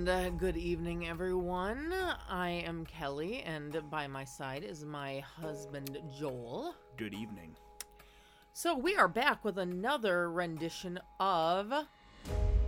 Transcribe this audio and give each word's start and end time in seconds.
And 0.00 0.08
uh, 0.08 0.30
good 0.30 0.56
evening, 0.56 1.06
everyone. 1.06 1.92
I 2.26 2.48
am 2.66 2.86
Kelly, 2.86 3.42
and 3.42 3.82
by 3.90 4.06
my 4.06 4.24
side 4.24 4.64
is 4.64 4.82
my 4.82 5.18
husband, 5.18 5.98
Joel. 6.18 6.74
Good 6.96 7.12
evening. 7.12 7.54
So, 8.54 8.74
we 8.74 8.96
are 8.96 9.08
back 9.08 9.44
with 9.44 9.58
another 9.58 10.30
rendition 10.30 10.98
of 11.20 11.70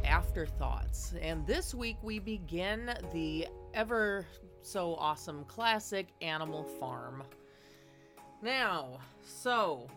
Afterthoughts. 0.04 1.14
And 1.22 1.46
this 1.46 1.74
week 1.74 1.96
we 2.02 2.18
begin 2.18 2.92
the 3.14 3.48
ever 3.72 4.26
so 4.60 4.94
awesome 4.96 5.46
classic 5.46 6.08
Animal 6.20 6.64
Farm. 6.78 7.22
Now, 8.42 8.98
so. 9.22 9.88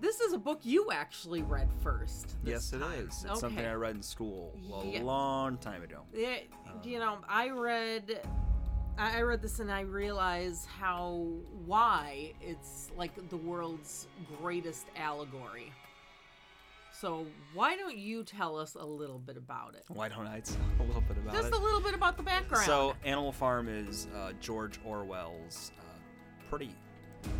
This 0.00 0.20
is 0.20 0.32
a 0.32 0.38
book 0.38 0.60
you 0.62 0.90
actually 0.92 1.42
read 1.42 1.68
first. 1.82 2.36
yes, 2.44 2.72
it 2.72 2.78
time. 2.80 2.92
is. 3.08 3.24
It's 3.28 3.40
something 3.40 3.58
Okay. 3.58 3.68
I 3.68 3.74
read 3.74 3.96
in 3.96 4.02
school 4.02 4.54
a 4.82 4.86
Yeah. 4.86 5.02
long 5.02 5.58
time 5.58 5.82
ago. 5.82 6.02
It, 6.12 6.50
you 6.84 6.98
know, 6.98 7.18
I 7.28 7.50
read 7.50 8.20
I 9.00 9.20
read 9.22 9.40
this 9.42 9.60
and 9.60 9.70
I 9.70 9.82
realized 9.82 10.66
how 10.66 11.26
why 11.66 12.32
it's 12.40 12.90
like 12.96 13.12
the 13.28 13.36
world's 13.36 14.08
greatest 14.40 14.86
allegory. 14.96 15.72
So 16.92 17.24
why 17.54 17.76
don't 17.76 17.96
you 17.96 18.24
tell 18.24 18.58
us 18.58 18.74
a 18.74 18.84
little 18.84 19.20
bit 19.20 19.36
about 19.36 19.76
it? 19.76 19.84
Why 19.86 20.08
don't 20.08 20.26
I 20.26 20.40
tell 20.40 20.56
a 20.80 20.82
little 20.82 21.00
bit 21.02 21.16
about 21.16 21.32
Just 21.34 21.46
it? 21.46 21.50
Just 21.50 21.60
a 21.60 21.64
little 21.64 21.80
bit 21.80 21.94
about 21.94 22.16
the 22.16 22.24
background. 22.24 22.66
So, 22.66 22.96
Animal 23.04 23.30
Farm 23.30 23.68
is 23.68 24.08
uh, 24.16 24.32
George 24.40 24.80
Orwell's 24.84 25.70
uh, 25.78 25.82
pretty. 26.50 26.74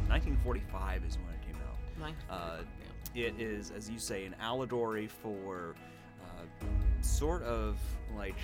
1945 0.06 1.03
is 1.05 1.19
when 1.19 1.38
Uh, 2.30 2.58
it 3.14 3.34
is, 3.38 3.70
as 3.70 3.91
you 3.91 3.98
say, 3.98 4.24
an 4.24 4.34
allegory 4.41 5.06
for 5.06 5.74
uh, 6.22 6.64
sort 7.00 7.42
of 7.42 7.78
like. 8.16 8.36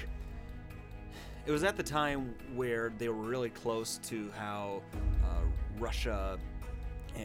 It 1.46 1.50
was 1.50 1.62
at 1.62 1.76
the 1.76 1.82
time 1.82 2.34
where 2.54 2.92
they 2.96 3.08
were 3.08 3.14
really 3.14 3.50
close 3.50 3.98
to 4.04 4.30
how 4.36 4.82
uh, 5.22 5.42
Russia 5.78 6.38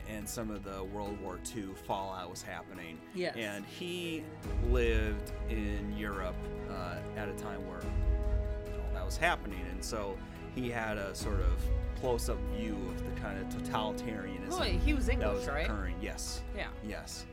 and 0.08 0.28
some 0.28 0.52
of 0.52 0.64
the 0.64 0.84
World 0.84 1.20
War 1.22 1.40
II 1.56 1.70
fallout 1.88 2.30
was 2.30 2.42
happening. 2.42 3.00
Yes. 3.16 3.36
And 3.38 3.66
he 3.66 4.24
lived 4.70 5.32
in 5.50 5.96
Europe 5.98 6.36
uh, 6.70 6.98
at 7.18 7.30
a 7.30 7.34
time 7.34 7.68
where 7.68 7.80
all 7.80 8.94
that 8.94 9.06
was 9.06 9.18
happening, 9.18 9.62
and 9.72 9.84
so 9.84 10.18
he 10.54 10.70
had 10.70 10.98
a 10.98 11.16
sort 11.16 11.40
of 11.40 11.64
close-up 12.00 12.38
view 12.58 12.76
of 12.90 13.04
the 13.16 13.22
kind 13.22 13.38
of 13.40 13.48
totalitarianism 13.50 14.52
Oh, 14.52 14.64
he 14.64 14.94
was 14.94 15.06
that 15.08 15.20
was 15.20 15.48
right? 15.48 15.66
occurring. 15.66 15.96
Yes. 16.02 16.42
Yeah. 16.56 16.68
Yes. 16.84 17.26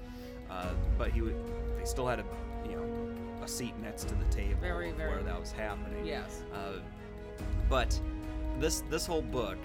Uh, 0.50 0.66
but 0.98 1.10
he 1.10 1.20
would. 1.22 1.36
They 1.78 1.84
still 1.84 2.06
had 2.06 2.20
a 2.20 2.24
you 2.68 2.76
know 2.76 3.42
a 3.42 3.48
seat 3.48 3.74
next 3.82 4.04
to 4.08 4.14
the 4.14 4.24
table 4.26 4.58
Very, 4.60 4.92
very- 4.92 5.10
where 5.10 5.22
that 5.22 5.38
was 5.40 5.52
happening. 5.52 6.04
Yes. 6.06 6.42
Uh, 6.54 6.80
but 7.68 7.98
this 8.58 8.82
this 8.90 9.06
whole 9.06 9.22
book, 9.22 9.58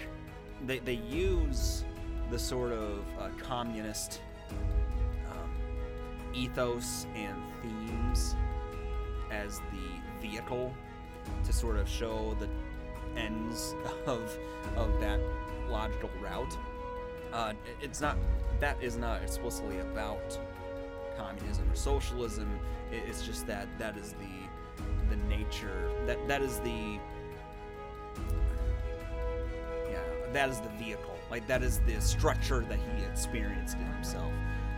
they 0.66 0.80
they 0.80 0.94
use 0.96 1.86
the 2.30 2.40
sort 2.40 2.72
of 2.72 3.04
uh, 3.20 3.30
communist 3.42 4.22
um, 5.30 5.52
ethos 6.34 7.06
and 7.16 7.36
themes 7.62 8.36
as 9.32 9.60
the 9.60 10.28
vehicle 10.28 10.74
to 11.44 11.54
sort 11.54 11.78
of 11.78 11.88
show 11.88 12.36
the 12.40 12.48
ends 13.18 13.76
of 14.06 14.38
of 14.76 15.00
that 15.00 15.20
logical 15.70 16.10
route. 16.22 16.58
Uh, 17.34 17.54
it's 17.82 18.02
not 18.02 18.18
that 18.60 18.82
is 18.82 18.98
not 18.98 19.22
explicitly 19.22 19.80
about 19.80 20.38
communism 21.18 21.70
or 21.72 21.76
socialism. 21.76 22.60
It's 22.92 23.26
just 23.26 23.48
that 23.48 23.68
that 23.80 23.98
is 23.98 24.14
the 24.14 24.52
the 25.10 25.18
nature 25.28 25.92
that 26.06 26.26
that 26.28 26.42
is 26.42 26.60
the 26.60 26.98
yeah 29.90 30.00
that 30.32 30.50
is 30.50 30.62
the 30.62 30.70
vehicle 30.70 31.18
like 31.30 31.46
that 31.48 31.62
is 31.62 31.80
the 31.86 32.00
structure 32.00 32.62
that 32.70 32.80
he 32.80 33.04
experienced 33.04 33.78
in 33.78 33.86
himself 33.88 34.32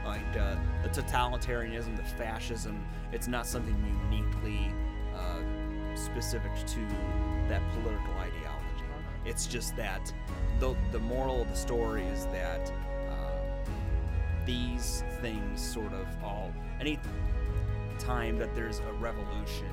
like 0.05 0.21
uh, 0.37 0.55
the 0.81 0.89
totalitarianism 0.89 1.95
the 1.95 2.03
fascism 2.03 2.83
it's 3.11 3.27
not 3.27 3.45
something 3.45 3.75
uniquely 4.09 4.73
uh, 5.15 5.39
specific 5.95 6.51
to 6.65 6.79
that 7.49 7.61
political 7.71 8.13
ideology. 8.13 8.63
It's 9.25 9.45
just 9.45 9.75
that 9.77 10.13
the, 10.59 10.75
the 10.91 10.99
moral 10.99 11.41
of 11.41 11.49
the 11.49 11.55
story 11.55 12.03
is 12.03 12.25
that 12.27 12.71
uh, 13.09 13.65
these 14.45 15.03
things 15.21 15.61
sort 15.61 15.93
of 15.93 16.07
all 16.23 16.51
any 16.79 16.99
time 17.99 18.37
that 18.37 18.53
there's 18.53 18.79
a 18.79 18.93
revolution 18.93 19.69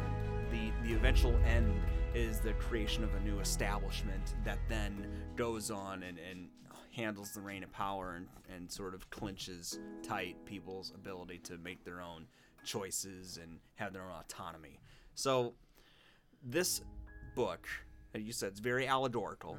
the 0.51 0.71
the 0.85 0.95
eventual 0.95 1.35
end 1.47 1.81
is 2.15 2.41
the 2.41 2.53
creation 2.55 3.05
of 3.05 3.15
a 3.15 3.21
new 3.21 3.39
establishment 3.39 4.35
that 4.45 4.59
then 4.69 5.07
goes 5.37 5.71
on 5.71 6.03
and, 6.03 6.19
and 6.19 6.49
handles 6.95 7.31
the 7.31 7.41
reign 7.41 7.63
of 7.63 7.71
power 7.73 8.15
and, 8.17 8.27
and 8.55 8.71
sort 8.71 8.95
of 8.95 9.09
clinches 9.11 9.79
tight 10.03 10.37
people's 10.45 10.93
ability 10.95 11.39
to 11.39 11.57
make 11.59 11.85
their 11.85 12.01
own 12.01 12.27
choices 12.65 13.39
and 13.41 13.59
have 13.77 13.93
their 13.93 14.03
own 14.03 14.21
autonomy. 14.21 14.81
So 15.15 15.55
this 16.43 16.81
book 17.35 17.69
as 18.15 18.23
you 18.23 18.33
said 18.33 18.49
it's 18.49 18.61
very 18.61 18.87
allegorical. 18.87 19.57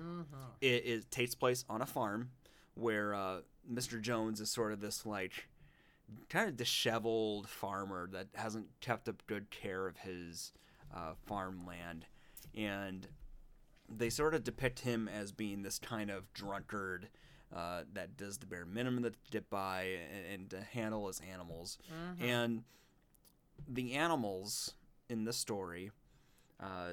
It, 0.59 0.85
it 0.85 1.11
takes 1.11 1.35
place 1.35 1.63
on 1.69 1.81
a 1.81 1.85
farm 1.85 2.29
where 2.75 3.13
uh, 3.13 3.37
mr 3.71 4.01
jones 4.01 4.41
is 4.41 4.49
sort 4.49 4.71
of 4.71 4.81
this 4.81 5.05
like 5.05 5.47
kind 6.29 6.49
of 6.49 6.57
disheveled 6.57 7.47
farmer 7.47 8.09
that 8.11 8.27
hasn't 8.35 8.67
kept 8.81 9.07
up 9.07 9.25
good 9.27 9.49
care 9.49 9.87
of 9.87 9.97
his 9.97 10.51
uh, 10.93 11.13
farmland. 11.25 12.05
And 12.55 13.07
they 13.89 14.09
sort 14.09 14.33
of 14.33 14.43
depict 14.43 14.79
him 14.79 15.07
as 15.07 15.31
being 15.31 15.61
this 15.61 15.79
kind 15.79 16.09
of 16.11 16.31
drunkard 16.33 17.07
uh, 17.55 17.83
that 17.93 18.17
does 18.17 18.37
the 18.37 18.45
bare 18.45 18.65
minimum 18.65 19.03
to 19.03 19.11
get 19.29 19.49
by 19.49 19.97
and, 20.13 20.33
and 20.41 20.49
to 20.49 20.61
handle 20.61 21.07
his 21.07 21.21
animals. 21.31 21.77
And 22.21 22.63
the 23.67 23.93
animals 23.93 24.73
in 25.09 25.23
the 25.25 25.33
story 25.33 25.91
uh, 26.61 26.91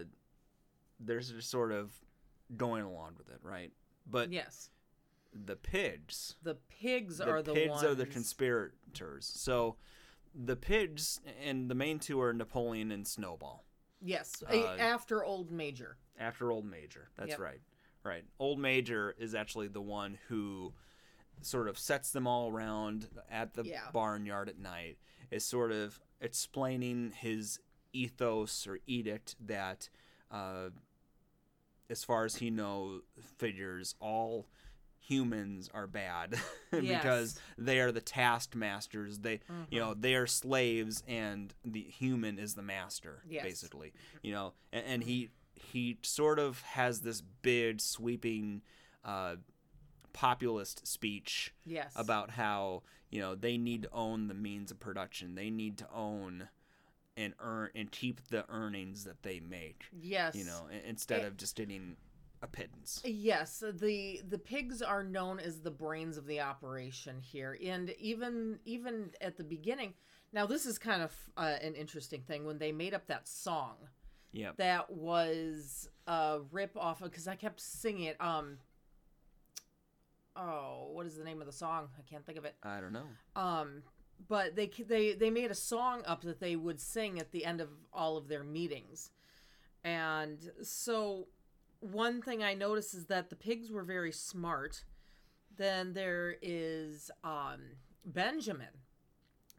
there's 1.00 1.30
just 1.30 1.50
sort 1.50 1.72
of 1.72 1.92
going 2.56 2.82
along 2.84 3.14
with 3.18 3.28
it 3.28 3.38
right 3.42 3.72
but 4.10 4.32
yes. 4.32 4.70
the 5.32 5.56
pigs 5.56 6.36
The 6.42 6.56
pigs 6.80 7.18
the 7.18 7.28
are 7.30 7.42
the 7.42 7.52
pigs 7.52 7.70
ones. 7.70 7.84
are 7.84 7.94
the 7.94 8.06
conspirators. 8.06 9.26
So 9.26 9.76
the 10.34 10.56
pigs 10.56 11.20
and 11.44 11.70
the 11.70 11.74
main 11.74 11.98
two 11.98 12.20
are 12.20 12.32
Napoleon 12.32 12.90
and 12.90 13.06
Snowball. 13.06 13.64
Yes, 14.00 14.42
uh, 14.50 14.54
after 14.78 15.22
Old 15.24 15.50
Major. 15.50 15.98
After 16.18 16.50
Old 16.50 16.64
Major, 16.64 17.10
that's 17.16 17.30
Yep. 17.30 17.38
right. 17.40 17.60
Right. 18.04 18.24
Old 18.38 18.58
Major 18.58 19.14
is 19.18 19.34
actually 19.34 19.68
the 19.68 19.80
one 19.82 20.18
who 20.28 20.72
sort 21.42 21.68
of 21.68 21.78
sets 21.78 22.10
them 22.10 22.26
all 22.26 22.50
around 22.50 23.08
at 23.30 23.52
the 23.54 23.64
Yeah. 23.64 23.90
barnyard 23.92 24.48
at 24.48 24.58
night. 24.58 24.98
Is 25.30 25.44
sort 25.44 25.72
of 25.72 26.00
explaining 26.20 27.10
his 27.12 27.60
ethos 27.92 28.66
or 28.66 28.78
edict 28.86 29.34
that, 29.44 29.88
uh, 30.30 30.70
as 31.90 32.04
far 32.04 32.24
as 32.24 32.36
he 32.36 32.50
knows, 32.50 33.02
figures 33.38 33.94
all 34.00 34.46
humans 35.00 35.70
are 35.72 35.86
bad 35.86 36.34
because 36.70 37.38
they 37.56 37.80
are 37.80 37.90
the 37.92 38.00
taskmasters. 38.00 39.20
They, 39.20 39.40
you 39.70 39.80
know, 39.80 39.94
they 39.94 40.14
are 40.16 40.26
slaves, 40.26 41.02
and 41.08 41.54
the 41.64 41.80
human 41.82 42.38
is 42.38 42.54
the 42.54 42.62
master, 42.62 43.22
Yes. 43.28 43.42
basically. 43.44 43.92
You 44.22 44.32
know, 44.32 44.52
and, 44.72 44.84
and 44.86 45.02
he 45.04 45.30
he 45.54 45.98
sort 46.02 46.38
of 46.38 46.60
has 46.62 47.00
this 47.00 47.20
big 47.42 47.80
sweeping 47.80 48.62
uh, 49.04 49.36
populist 50.12 50.86
speech 50.86 51.54
Yes. 51.64 51.92
about 51.96 52.30
how 52.30 52.82
you 53.10 53.20
know 53.20 53.34
they 53.34 53.56
need 53.56 53.82
to 53.82 53.90
own 53.92 54.28
the 54.28 54.34
means 54.34 54.70
of 54.70 54.78
production. 54.78 55.34
They 55.36 55.48
need 55.50 55.78
to 55.78 55.86
own 55.94 56.48
and 57.18 57.34
earn 57.40 57.70
and 57.74 57.90
keep 57.90 58.26
the 58.28 58.48
earnings 58.48 59.04
that 59.04 59.22
they 59.22 59.40
make. 59.40 59.84
yes. 59.92 60.34
You 60.34 60.44
know, 60.44 60.68
instead 60.86 61.20
It- 61.22 61.26
of 61.26 61.36
just 61.36 61.56
getting 61.56 61.96
a 62.40 62.46
pittance. 62.46 63.02
Yes, 63.04 63.62
the 63.72 64.22
the 64.28 64.38
pigs 64.38 64.80
are 64.80 65.02
known 65.02 65.40
as 65.40 65.60
the 65.60 65.72
brains 65.72 66.16
of 66.16 66.26
the 66.26 66.40
operation 66.40 67.20
here, 67.20 67.58
and 67.62 67.90
even 67.98 68.60
even 68.64 69.10
at 69.20 69.36
the 69.36 69.44
beginning. 69.44 69.94
Now, 70.32 70.46
this 70.46 70.64
is 70.66 70.78
kind 70.78 71.02
of 71.02 71.12
uh, 71.36 71.56
an 71.62 71.74
interesting 71.74 72.20
thing 72.22 72.44
when 72.44 72.58
they 72.58 72.70
made 72.70 72.94
up 72.94 73.06
that 73.08 73.26
song. 73.26 73.76
Yep. 74.32 74.58
That 74.58 74.90
was 74.90 75.88
a 76.06 76.40
rip 76.52 76.76
off 76.76 77.00
of 77.02 77.10
because 77.10 77.26
I 77.26 77.34
kept 77.34 77.60
singing 77.60 78.04
it. 78.04 78.20
Um. 78.20 78.58
Oh, 80.36 80.90
what 80.92 81.06
is 81.06 81.16
the 81.16 81.24
name 81.24 81.40
of 81.40 81.46
the 81.46 81.52
song? 81.52 81.88
I 81.98 82.02
can't 82.02 82.24
think 82.24 82.38
of 82.38 82.44
it. 82.44 82.54
I 82.62 82.80
don't 82.80 82.92
know. 82.92 83.06
Um, 83.34 83.82
but 84.26 84.56
they 84.56 84.66
they 84.66 85.12
they 85.12 85.30
made 85.30 85.50
a 85.50 85.54
song 85.54 86.02
up 86.06 86.22
that 86.22 86.40
they 86.40 86.56
would 86.56 86.80
sing 86.80 87.18
at 87.18 87.32
the 87.32 87.44
end 87.44 87.60
of 87.60 87.68
all 87.92 88.16
of 88.16 88.28
their 88.28 88.42
meetings, 88.42 89.10
and 89.84 90.50
so 90.62 91.28
one 91.80 92.20
thing 92.22 92.42
I 92.42 92.54
noticed 92.54 92.94
is 92.94 93.06
that 93.06 93.30
the 93.30 93.36
pigs 93.36 93.70
were 93.70 93.84
very 93.84 94.12
smart. 94.12 94.84
Then 95.56 95.92
there 95.92 96.36
is 96.40 97.10
um, 97.24 97.60
Benjamin, 98.04 98.68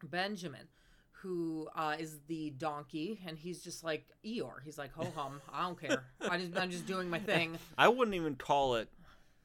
Benjamin, 0.02 0.68
who 1.10 1.68
uh, 1.74 1.96
is 1.98 2.18
the 2.26 2.50
donkey, 2.50 3.20
and 3.26 3.38
he's 3.38 3.62
just 3.62 3.84
like 3.84 4.06
Eeyore. 4.24 4.62
He's 4.64 4.78
like 4.78 4.92
ho 4.92 5.06
hum. 5.14 5.40
I 5.52 5.62
don't 5.64 5.80
care. 5.80 6.04
I 6.28 6.38
just 6.38 6.56
I'm 6.56 6.70
just 6.70 6.86
doing 6.86 7.10
my 7.10 7.18
thing. 7.18 7.58
I 7.78 7.88
wouldn't 7.88 8.14
even 8.14 8.36
call 8.36 8.76
it 8.76 8.88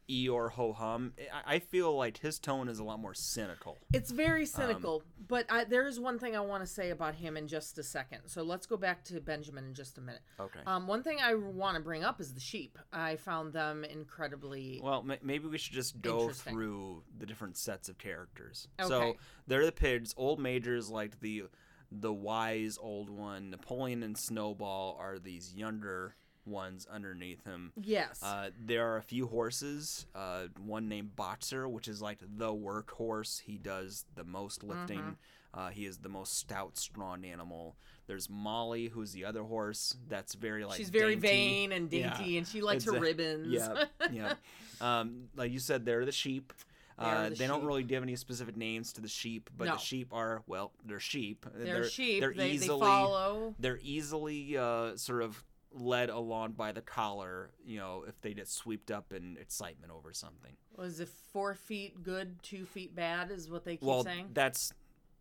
Eeyore 0.09 0.51
ho 0.51 0.73
hum. 0.73 1.13
I, 1.33 1.55
I 1.55 1.59
feel 1.59 1.95
like 1.95 2.17
his 2.17 2.39
tone 2.39 2.67
is 2.67 2.79
a 2.79 2.83
lot 2.83 2.99
more 2.99 3.13
cynical. 3.13 3.77
It's 3.93 4.11
very 4.11 4.45
cynical, 4.45 5.03
but 5.27 5.45
I, 5.49 5.63
there 5.63 5.87
is 5.87 5.99
one 5.99 6.19
thing 6.19 6.35
I 6.35 6.41
want 6.41 6.63
to 6.63 6.67
say 6.67 6.91
about 6.91 7.15
him 7.15 7.37
in 7.37 7.47
just 7.47 7.77
a 7.77 7.83
second. 7.83 8.19
So 8.27 8.43
let's 8.43 8.65
go 8.65 8.77
back 8.77 9.03
to 9.05 9.19
Benjamin 9.19 9.65
in 9.65 9.73
just 9.73 9.97
a 9.97 10.01
minute. 10.01 10.21
Okay. 10.39 10.59
Um, 10.67 10.87
one 10.87 11.03
thing 11.03 11.17
I 11.21 11.33
want 11.35 11.75
to 11.75 11.81
bring 11.81 12.03
up 12.03 12.21
is 12.21 12.33
the 12.33 12.39
sheep. 12.39 12.77
I 12.93 13.15
found 13.15 13.53
them 13.53 13.83
incredibly. 13.83 14.79
Well, 14.83 15.03
ma- 15.03 15.15
maybe 15.23 15.47
we 15.47 15.57
should 15.57 15.73
just 15.73 16.01
go 16.01 16.29
through 16.29 17.03
the 17.17 17.25
different 17.25 17.57
sets 17.57 17.89
of 17.89 17.97
characters. 17.97 18.67
Okay. 18.79 18.87
So 18.89 19.15
they're 19.47 19.65
the 19.65 19.71
pigs. 19.71 20.13
Old 20.17 20.39
Major's 20.39 20.89
like 20.89 21.19
the 21.19 21.45
the 21.91 22.13
wise 22.13 22.77
old 22.81 23.09
one. 23.09 23.49
Napoleon 23.49 24.03
and 24.03 24.17
Snowball 24.17 24.97
are 24.99 25.17
these 25.19 25.53
younger 25.55 26.15
ones 26.45 26.88
underneath 26.92 27.44
him. 27.44 27.71
Yes. 27.81 28.21
Uh, 28.24 28.50
there 28.59 28.88
are 28.92 28.97
a 28.97 29.01
few 29.01 29.27
horses. 29.27 30.06
Uh, 30.15 30.44
one 30.63 30.88
named 30.89 31.15
Boxer, 31.15 31.68
which 31.68 31.88
is 31.88 32.01
like 32.01 32.19
the 32.38 32.53
workhorse. 32.53 33.42
He 33.42 33.57
does 33.57 34.06
the 34.15 34.24
most 34.24 34.63
lifting. 34.63 35.00
Mm-hmm. 35.00 35.12
Uh, 35.53 35.69
he 35.69 35.86
is 35.86 36.00
the 36.00 36.09
most 36.09 36.38
stout, 36.38 36.77
strong 36.77 37.24
animal. 37.24 37.77
There's 38.07 38.30
Molly, 38.30 38.88
who's 38.89 39.13
the 39.13 39.24
other 39.25 39.42
horse. 39.44 39.95
That's 40.09 40.33
very 40.36 40.65
like 40.65 40.77
She's 40.77 40.89
very 40.89 41.15
dainty. 41.15 41.27
vain 41.27 41.71
and 41.71 41.92
Yeah. 41.94 42.15
dainty, 42.18 42.38
and 42.38 42.45
she 42.48 42.62
likes 42.62 42.83
It's 42.83 42.91
her 42.91 42.98
a- 42.98 43.01
ribbons. 43.01 43.48
Yeah, 43.48 43.86
yeah. 44.12 44.33
Um, 44.81 45.30
like 45.36 45.51
you 45.51 45.59
said, 45.59 45.86
they're 45.86 46.06
the 46.06 46.12
sheep. 46.12 46.51
They 47.00 47.06
Uh, 47.06 47.30
the 47.30 47.36
they 47.36 47.48
don't 47.48 47.65
really 47.65 47.83
give 47.83 48.03
any 48.03 48.15
specific 48.18 48.56
names 48.57 48.94
to 48.94 49.01
the 49.01 49.07
sheep, 49.07 49.50
but 49.57 49.65
No. 49.65 49.71
the 49.74 49.77
sheep 49.80 50.09
are 50.13 50.44
well, 50.48 50.71
they're 50.86 51.00
sheep. 51.00 51.45
They're, 51.53 51.89
sheep. 51.89 52.19
They're 52.21 52.33
they, 52.33 52.51
easily 52.51 52.80
they 52.80 52.86
follow. 52.86 53.56
they're 53.59 53.80
easily 53.81 54.57
uh, 54.57 54.95
sort 54.98 55.21
of 55.24 55.44
led 55.75 56.10
along 56.10 56.54
by 56.54 56.72
the 56.72 56.81
collar. 56.81 57.51
You 57.63 57.77
know, 57.80 58.06
if 58.07 58.19
they 58.22 58.33
get 58.33 58.48
swept 58.48 58.89
up 58.92 59.13
in 59.13 59.38
excitement 59.39 59.92
over 59.92 60.13
something. 60.13 60.54
Was 60.77 61.00
it 61.00 61.10
four 61.31 61.54
feet 61.54 62.01
good, 62.04 62.42
two 62.42 62.66
feet 62.66 62.95
bad? 62.95 63.30
Is 63.31 63.50
what 63.50 63.66
they 63.66 63.74
keep 63.77 63.83
well, 63.83 64.04
saying. 64.04 64.30
that's 64.33 64.74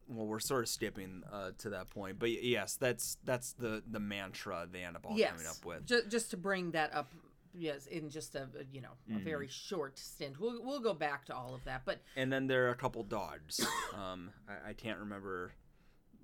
well, 0.09 0.27
we're 0.27 0.39
sort 0.41 0.63
of 0.63 0.69
skipping 0.69 1.23
uh, 1.33 1.51
to 1.59 1.71
that 1.71 1.91
point, 1.91 2.19
but 2.19 2.31
yes, 2.31 2.77
that's 2.77 3.17
that's 3.25 3.53
the 3.53 3.83
the 3.91 4.01
mantra 4.01 4.67
they 4.71 4.83
end 4.83 4.97
up 4.97 5.07
all 5.07 5.17
yes. 5.17 5.33
coming 5.33 5.47
up 5.47 5.65
with. 5.65 5.87
Ju- 5.87 6.03
just 6.09 6.31
to 6.31 6.37
bring 6.37 6.71
that 6.73 6.95
up. 6.95 7.13
Yes, 7.57 7.87
in 7.87 8.11
just 8.11 8.35
a 8.35 8.43
a, 8.43 8.65
you 8.73 8.81
know 8.81 8.91
a 9.09 9.13
Mm-hmm. 9.13 9.25
very 9.25 9.49
short 9.49 9.99
stint. 9.99 10.41
We'll 10.41 10.63
we'll 10.65 10.81
go 10.81 10.93
back 10.95 11.25
to 11.27 11.35
all 11.37 11.55
of 11.55 11.65
that, 11.65 11.83
but 11.85 12.01
And 12.17 12.33
then 12.33 12.47
there 12.49 12.67
are 12.67 12.71
a 12.71 12.77
couple 12.77 13.03
dogs. 13.05 13.65
um, 13.95 14.31
I, 14.49 14.71
I 14.71 14.73
can't 14.73 14.99
remember 14.99 15.53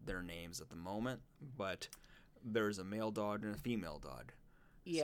their 0.04 0.22
names 0.22 0.60
at 0.60 0.70
the 0.70 0.76
moment, 0.76 1.20
but 1.56 1.88
there's 2.44 2.78
a 2.78 2.84
male 2.84 3.10
dog 3.10 3.44
and 3.44 3.54
a 3.54 3.58
female 3.58 3.98
dog. 3.98 4.32
yeah, 4.84 5.02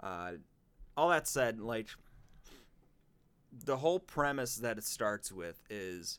So, 0.00 0.06
uh, 0.06 0.32
all 0.96 1.08
that 1.10 1.26
said, 1.28 1.60
like 1.60 1.88
the 3.64 3.76
whole 3.78 3.98
premise 4.00 4.56
that 4.56 4.76
it 4.78 4.84
starts 4.84 5.30
with 5.32 5.62
is 5.70 6.18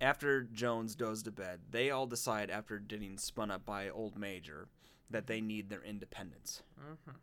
after 0.00 0.42
Jones 0.42 0.94
goes 0.94 1.22
to 1.24 1.30
bed, 1.30 1.60
they 1.70 1.90
all 1.90 2.06
decide 2.06 2.50
after 2.50 2.78
getting 2.78 3.18
spun 3.18 3.50
up 3.50 3.64
by 3.66 3.88
old 3.88 4.16
Major 4.18 4.68
that 5.10 5.26
they 5.26 5.40
need 5.40 5.68
their 5.68 5.82
independence. 5.82 6.62
Mhm. 6.80 7.14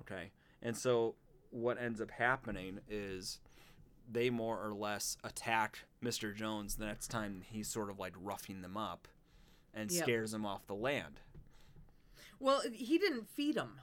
Okay, 0.00 0.32
and 0.62 0.76
so 0.76 1.14
what 1.50 1.78
ends 1.78 2.00
up 2.00 2.10
happening 2.10 2.80
is 2.88 3.40
they 4.10 4.30
more 4.30 4.62
or 4.64 4.74
less 4.74 5.16
attack 5.24 5.84
Mr. 6.02 6.34
Jones 6.34 6.76
the 6.76 6.86
next 6.86 7.08
time 7.08 7.42
he's 7.42 7.68
sort 7.68 7.90
of 7.90 7.98
like 7.98 8.14
roughing 8.18 8.62
them 8.62 8.76
up 8.76 9.08
and 9.76 9.92
Yep. 9.92 10.02
scares 10.04 10.32
them 10.32 10.44
off 10.44 10.66
the 10.66 10.74
land. 10.74 11.20
Well, 12.40 12.62
he 12.72 12.98
didn't 12.98 13.28
feed 13.28 13.54
them 13.54 13.80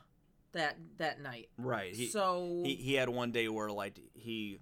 that 0.51 0.77
that 0.97 1.21
night. 1.21 1.49
Right. 1.57 1.95
He, 1.95 2.07
so 2.07 2.61
he 2.65 2.75
he 2.75 2.93
had 2.95 3.09
one 3.09 3.31
day 3.31 3.47
where 3.47 3.69
like 3.69 3.99
he 4.13 4.59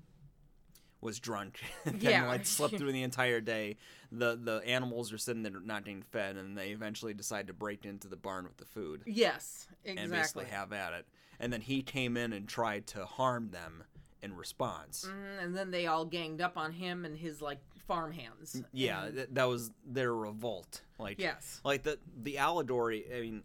was 1.01 1.19
drunk 1.19 1.59
and 1.85 2.01
Yeah. 2.01 2.27
like 2.27 2.45
slept 2.45 2.77
through 2.77 2.91
the 2.91 3.03
entire 3.03 3.41
day. 3.41 3.77
The 4.11 4.39
the 4.41 4.61
animals 4.65 5.11
are 5.11 5.17
sitting 5.17 5.43
there 5.43 5.59
not 5.59 5.83
getting 5.85 6.03
fed 6.03 6.35
and 6.37 6.57
they 6.57 6.69
eventually 6.69 7.13
decide 7.13 7.47
to 7.47 7.53
break 7.53 7.85
into 7.85 8.07
the 8.07 8.15
barn 8.17 8.45
with 8.45 8.57
the 8.57 8.65
food 8.65 9.03
yes, 9.07 9.67
exactly. 9.83 10.03
and 10.03 10.11
basically 10.11 10.45
have 10.45 10.71
at 10.73 10.93
it. 10.93 11.05
And 11.39 11.51
then 11.51 11.61
he 11.61 11.81
came 11.81 12.17
in 12.17 12.33
and 12.33 12.47
tried 12.47 12.85
to 12.87 13.05
harm 13.05 13.49
them 13.49 13.83
in 14.21 14.35
response. 14.35 15.05
Mhm, 15.09 15.43
and 15.43 15.57
then 15.57 15.71
they 15.71 15.87
all 15.87 16.05
ganged 16.05 16.39
up 16.39 16.55
on 16.55 16.71
him 16.73 17.03
and 17.03 17.17
his 17.17 17.41
like 17.41 17.59
farm 17.81 18.11
hands. 18.11 18.61
Yeah, 18.71 19.05
And- 19.05 19.15
th- 19.15 19.29
that 19.33 19.45
was 19.45 19.71
their 19.85 20.13
revolt. 20.13 20.81
Like 20.99 21.19
yes. 21.19 21.59
like 21.63 21.83
the 21.83 21.97
the 22.21 22.37
allegory, 22.37 23.05
I 23.15 23.21
mean 23.21 23.43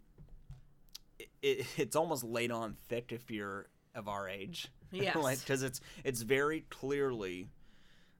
it, 1.19 1.29
it, 1.41 1.65
it's 1.77 1.95
almost 1.95 2.23
laid 2.23 2.51
on 2.51 2.75
thick 2.89 3.11
if 3.11 3.29
you're 3.31 3.67
of 3.95 4.07
our 4.07 4.27
age. 4.29 4.67
Yes. 4.89 5.17
like 5.17 5.39
because 5.39 5.63
it's 5.63 5.81
it's 6.05 6.21
very 6.21 6.61
clearly 6.69 7.49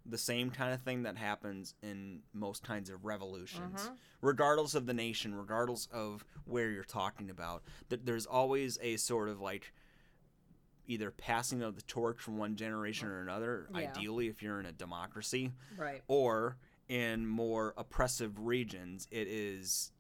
the 0.06 0.18
same 0.18 0.50
kind 0.52 0.74
of 0.74 0.82
thing 0.82 1.04
that 1.04 1.16
happens 1.16 1.76
in 1.82 2.20
most 2.34 2.62
kinds 2.62 2.90
of 2.90 3.06
revolutions 3.06 3.80
Mhm. 3.88 3.96
regardless 4.22 4.76
of 4.76 4.86
the 4.86 4.94
nation 4.94 5.34
regardless 5.34 5.88
of 5.94 6.26
where 6.44 6.70
you're 6.70 6.84
talking 6.84 7.30
about 7.30 7.64
that 7.88 8.06
there's 8.06 8.26
always 8.26 8.78
a 8.82 8.98
sort 8.98 9.30
of 9.30 9.40
like 9.40 9.74
either 10.88 11.12
passing 11.12 11.62
of 11.62 11.76
the 11.76 11.82
torch 11.84 12.20
from 12.20 12.38
one 12.38 12.56
generation 12.56 13.08
or 13.10 13.22
another 13.22 13.68
Yeah. 13.72 13.78
ideally 13.80 14.28
if 14.28 14.42
you're 14.42 14.60
in 14.60 14.66
a 14.66 14.72
democracy 14.72 15.52
Right. 15.76 16.02
or 16.08 16.58
in 16.88 17.28
more 17.28 17.74
oppressive 17.78 18.40
regions 18.40 19.08
it 19.12 19.28
is 19.28 19.92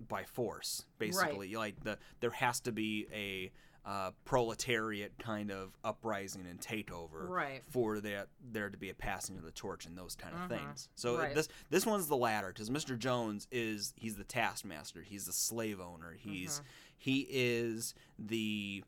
by 0.00 0.24
force 0.24 0.84
basically 0.98 1.54
like 1.56 1.82
the 1.82 1.98
there 2.20 2.30
has 2.30 2.60
to 2.60 2.72
be 2.72 3.06
a 3.12 3.50
uh, 3.84 4.10
proletariat 4.26 5.18
kind 5.18 5.50
of 5.50 5.74
uprising 5.82 6.46
and 6.46 6.60
takeover 6.60 7.26
Right. 7.26 7.64
for 7.70 8.00
that 8.00 8.28
there 8.52 8.68
to 8.68 8.76
be 8.76 8.90
a 8.90 8.94
passing 8.94 9.38
of 9.38 9.44
the 9.44 9.50
torch 9.50 9.86
and 9.86 9.96
those 9.96 10.14
kind 10.14 10.34
of 10.34 10.42
Mhm. 10.42 10.48
things 10.48 10.88
so 10.94 11.16
Right. 11.16 11.34
this 11.34 11.48
this 11.70 11.86
one's 11.86 12.06
the 12.06 12.16
latter 12.16 12.48
because 12.48 12.68
mr 12.68 12.98
jones 12.98 13.48
is 13.50 13.94
he's 13.96 14.16
the 14.16 14.24
taskmaster 14.24 15.00
he's 15.02 15.24
the 15.24 15.32
slave 15.32 15.80
owner 15.80 16.12
he's 16.12 16.56
Mm-hmm. 16.60 16.66
he 16.98 17.26
is 17.30 17.94
the 18.18 18.84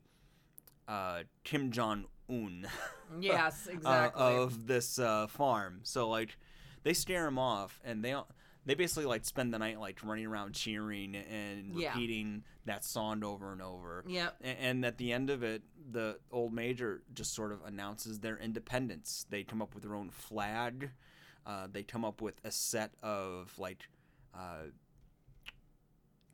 uh, 0.91 1.23
kim 1.43 1.71
jong-un 1.71 2.67
Yes, 3.19 3.67
uh, 3.67 3.71
exactly. 3.73 4.21
of 4.23 4.67
this 4.67 4.99
uh, 4.99 5.27
farm. 5.27 5.79
So 5.83 6.09
like, 6.09 6.37
they 6.83 6.93
scare 6.93 7.27
him 7.27 7.37
off, 7.39 7.79
and 7.83 8.03
they 8.03 8.15
they 8.65 8.75
basically 8.75 9.05
like 9.05 9.25
spend 9.25 9.53
the 9.53 9.59
night 9.59 9.79
like 9.79 9.99
running 10.03 10.25
around 10.27 10.53
cheering 10.53 11.15
and 11.15 11.75
Yeah. 11.75 11.89
repeating 11.93 12.43
that 12.65 12.85
song 12.85 13.23
over 13.23 13.51
and 13.51 13.61
over. 13.61 14.03
Yeah. 14.07 14.29
A- 14.43 14.45
And 14.47 14.85
at 14.85 14.97
the 14.97 15.11
end 15.11 15.29
of 15.31 15.41
it, 15.43 15.63
the 15.91 16.19
old 16.31 16.53
major 16.53 17.01
just 17.13 17.33
sort 17.33 17.51
of 17.51 17.63
announces 17.65 18.19
their 18.19 18.37
independence. 18.37 19.25
They 19.29 19.43
come 19.43 19.61
up 19.63 19.73
with 19.73 19.83
their 19.83 19.95
own 19.95 20.09
flag. 20.11 20.91
Uh, 21.45 21.67
they 21.71 21.81
come 21.83 22.05
up 22.05 22.21
with 22.21 22.39
a 22.43 22.51
set 22.51 22.91
of 23.01 23.57
like 23.57 23.87
uh, 24.35 24.67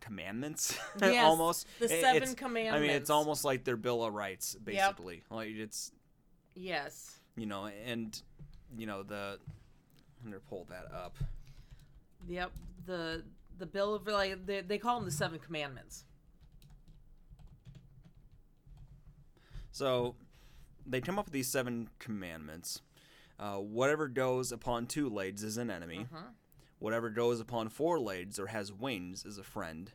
commandments, 0.08 0.78
Yes, 1.02 1.24
almost. 1.24 1.68
the 1.80 1.88
seven 1.90 2.24
it's- 2.24 2.36
I 2.44 2.80
mean, 2.80 2.90
it's 2.90 3.10
almost 3.10 3.44
like 3.46 3.64
their 3.64 3.78
Bill 3.78 4.04
of 4.04 4.14
Rights, 4.14 4.56
basically. 4.56 5.22
Like 5.30 5.50
it's 5.50 5.92
Yes. 6.56 7.20
you 7.36 7.46
know, 7.46 7.70
and 7.86 8.20
you 8.78 8.86
know 8.88 9.04
the. 9.04 9.38
I'm 10.24 10.32
gonna 10.32 10.42
pull 10.50 10.66
that 10.70 10.92
up. 10.94 11.16
Yep. 12.28 12.52
The 12.86 13.24
the 13.60 13.66
bill 13.66 13.94
of 13.96 14.08
like 14.08 14.46
they, 14.46 14.62
they 14.62 14.78
call 14.78 14.96
them 14.98 15.06
the 15.06 15.12
seven 15.12 15.38
commandments. 15.40 16.04
So, 19.72 20.16
they 20.86 21.02
come 21.02 21.20
up 21.20 21.26
with 21.26 21.34
these 21.34 21.48
seven 21.48 21.90
commandments. 22.00 22.82
Uh, 23.40 23.58
whatever 23.58 24.08
goes 24.08 24.52
upon 24.52 24.88
two 24.88 25.08
legs 25.10 25.44
is 25.44 25.58
an 25.58 25.70
enemy. 25.70 26.08
Mhm. 26.12 26.24
Whatever 26.80 27.10
goes 27.12 27.40
upon 27.40 27.70
four 27.70 28.00
legs 28.00 28.40
or 28.40 28.48
has 28.48 28.74
wings 28.74 29.24
is 29.26 29.38
a 29.38 29.44
friend. 29.44 29.92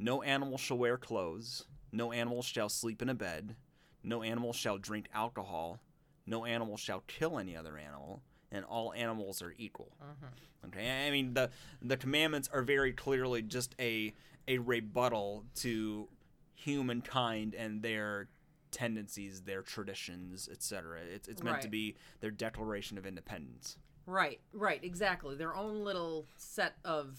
No 0.00 0.22
animal 0.22 0.56
shall 0.56 0.78
wear 0.78 0.96
clothes. 0.96 1.66
No 1.92 2.10
animal 2.12 2.42
shall 2.42 2.68
sleep 2.68 3.02
in 3.02 3.08
a 3.10 3.14
bed. 3.14 3.56
No 4.02 4.22
animal 4.22 4.52
shall 4.54 4.78
drink 4.78 5.08
alcohol. 5.12 5.80
No 6.26 6.46
animal 6.46 6.76
shall 6.76 7.02
kill 7.06 7.38
any 7.38 7.54
other 7.54 7.76
animal. 7.76 8.22
And 8.50 8.64
all 8.64 8.92
animals 8.94 9.42
are 9.42 9.54
equal. 9.58 9.92
Mhm. 10.02 10.68
Okay, 10.68 11.06
I 11.06 11.10
mean 11.10 11.34
the 11.34 11.50
the 11.82 11.96
commandments 11.96 12.48
are 12.48 12.62
very 12.62 12.92
clearly 12.92 13.42
just 13.42 13.74
a 13.78 14.14
a 14.48 14.58
rebuttal 14.58 15.44
to 15.56 16.08
humankind 16.54 17.54
and 17.54 17.82
their 17.82 18.28
tendencies, 18.70 19.42
their 19.42 19.62
traditions, 19.62 20.48
etc. 20.50 21.00
It's 21.02 21.28
it's 21.28 21.42
meant 21.42 21.62
to 21.62 21.68
be 21.68 21.96
their 22.20 22.30
declaration 22.30 22.96
of 22.98 23.06
independence. 23.06 23.76
Right. 24.06 24.40
Right. 24.52 24.82
Exactly. 24.82 25.36
Their 25.36 25.54
own 25.54 25.84
little 25.84 26.26
set 26.36 26.76
of 26.84 27.18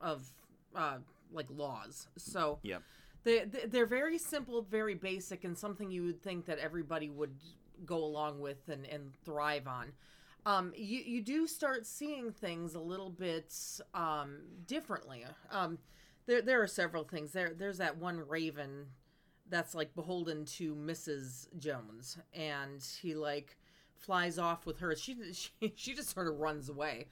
of 0.00 0.30
uh, 0.74 0.98
like 1.32 1.46
laws. 1.50 2.08
So 2.16 2.58
yeah, 2.62 2.78
they 3.24 3.44
they- 3.44 3.66
they're 3.66 3.86
very 3.86 4.18
simple, 4.18 4.62
very 4.62 4.94
basic, 4.94 5.44
and 5.44 5.56
something 5.58 5.90
you 5.90 6.04
would 6.04 6.22
think 6.22 6.46
that 6.46 6.58
everybody 6.58 7.10
would 7.10 7.36
go 7.84 7.98
along 8.04 8.40
with 8.40 8.68
and 8.68 8.86
and 8.86 9.12
thrive 9.24 9.66
on. 9.66 9.92
um, 10.46 10.72
you 10.76 11.00
you 11.00 11.22
do 11.22 11.46
start 11.46 11.86
seeing 11.86 12.30
things 12.32 12.74
a 12.74 12.80
little 12.80 13.10
bit 13.10 13.52
um, 13.94 14.40
differently. 14.66 15.24
Um, 15.50 15.78
there 16.26 16.42
there 16.42 16.62
are 16.62 16.66
several 16.66 17.04
things. 17.04 17.32
There 17.32 17.54
there's 17.54 17.78
that 17.78 17.96
one 17.98 18.18
raven 18.28 18.86
that's 19.48 19.74
like 19.74 19.94
beholden 19.94 20.44
to 20.46 20.74
Mrs. 20.74 21.48
Jones, 21.58 22.18
and 22.32 22.82
he 23.02 23.14
like 23.14 23.56
flies 23.96 24.38
off 24.38 24.66
with 24.66 24.78
her. 24.80 24.94
She 24.96 25.16
she, 25.32 25.50
she 25.76 25.94
just 25.94 26.10
sort 26.10 26.28
of 26.28 26.38
runs 26.38 26.68
away, 26.68 27.08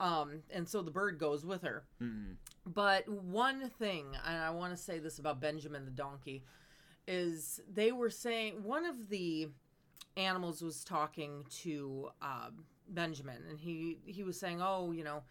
um, 0.00 0.42
and 0.50 0.66
so 0.66 0.82
the 0.82 0.90
bird 0.90 1.18
goes 1.18 1.44
with 1.44 1.62
her. 1.62 1.84
Mm. 2.02 2.36
But 2.66 3.06
one 3.08 3.68
thing, 3.78 4.06
and 4.26 4.42
I 4.42 4.50
want 4.50 4.74
to 4.74 4.82
say 4.82 4.98
this 4.98 5.18
about 5.18 5.40
Benjamin 5.40 5.84
the 5.84 5.90
donkey, 5.90 6.42
is 7.06 7.60
they 7.72 7.92
were 7.92 8.10
saying 8.10 8.62
one 8.62 8.86
of 8.86 9.10
the 9.10 9.48
animals 10.16 10.62
was 10.62 10.82
talking 10.84 11.44
to 11.62 12.08
uh, 12.22 12.48
Benjamin, 12.88 13.42
and 13.48 13.58
he 13.58 13.98
he 14.06 14.22
was 14.22 14.40
saying, 14.40 14.60
"Oh, 14.62 14.92
you 14.92 15.04
know, 15.04 15.22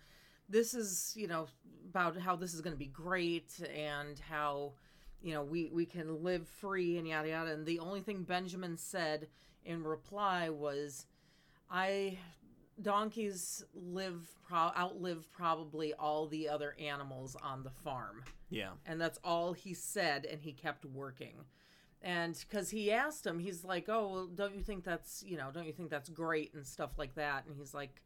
this 0.48 0.76
is 0.76 1.14
you 1.16 1.28
know 1.28 1.48
about 1.90 2.18
how 2.18 2.36
this 2.36 2.54
is 2.54 2.62
going 2.62 2.74
to 2.74 2.80
be 2.80 2.86
great, 2.86 3.52
and 3.76 4.20
how 4.20 4.74
you 5.22 5.34
know 5.34 5.44
we 5.44 5.70
we 5.74 5.86
can 5.86 6.24
live 6.24 6.48
free 6.48 6.98
and 6.98 7.08
yada 7.08 7.30
yada." 7.30 7.54
And 7.54 7.66
the 7.66 7.80
only 7.80 8.02
thing 8.02 8.22
Benjamin 8.22 8.78
said 8.78 9.28
in 9.66 9.84
reply 9.84 10.50
was, 10.50 11.08
"I." 11.72 12.20
Donkeys 12.82 13.64
live 13.74 14.28
pro- 14.48 14.72
outlive 14.78 15.32
probably 15.32 15.94
all 15.94 16.28
the 16.28 16.48
other 16.50 16.76
animals 16.80 17.36
on 17.44 17.64
the 17.64 17.70
farm. 17.70 18.24
Yeah. 18.52 18.70
and 18.86 19.00
that's 19.00 19.20
all 19.24 19.54
he 19.54 19.74
said 19.76 20.26
and 20.26 20.42
he 20.42 20.54
kept 20.54 20.84
working. 20.86 21.36
And 22.02 22.36
because 22.50 22.70
he 22.72 22.92
asked 22.92 23.26
him 23.26 23.40
he's 23.40 23.64
like 23.64 23.90
oh 23.90 24.08
well, 24.08 24.26
don't 24.28 24.56
you 24.56 24.62
think 24.62 24.84
that's 24.84 25.24
you 25.28 25.38
know 25.38 25.50
don't 25.54 25.68
you 25.68 25.74
think 25.74 25.90
that's 25.90 26.10
great 26.10 26.54
and 26.54 26.66
stuff 26.66 26.92
like 26.98 27.16
that? 27.16 27.46
And 27.48 27.56
he's 27.58 27.74
like 27.74 28.02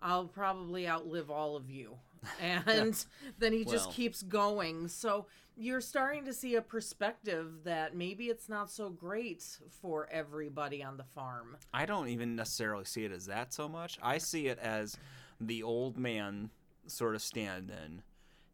i'll 0.00 0.26
probably 0.26 0.88
outlive 0.88 1.30
all 1.30 1.56
of 1.56 1.70
you 1.70 1.96
and 2.40 3.04
then 3.38 3.52
he 3.52 3.64
just 3.64 3.86
Well. 3.86 3.94
keeps 3.94 4.22
going 4.22 4.88
so 4.88 5.26
you're 5.56 5.80
starting 5.82 6.24
to 6.24 6.32
see 6.32 6.54
a 6.54 6.62
perspective 6.62 7.64
that 7.64 7.94
maybe 7.94 8.26
it's 8.26 8.48
not 8.48 8.70
so 8.70 8.88
great 8.88 9.44
for 9.82 10.08
everybody 10.10 10.82
on 10.82 10.96
the 10.96 11.04
farm 11.04 11.56
I 11.74 11.84
don't 11.86 12.08
even 12.08 12.36
necessarily 12.36 12.84
see 12.84 13.04
it 13.04 13.12
as 13.12 13.26
that 13.26 13.52
so 13.52 13.68
much. 13.68 13.98
I 14.02 14.18
see 14.18 14.46
it 14.46 14.58
as 14.58 14.96
the 15.40 15.62
old 15.62 15.98
man 15.98 16.50
sort 16.86 17.14
of 17.14 17.22
stand 17.22 17.70
in 17.70 18.02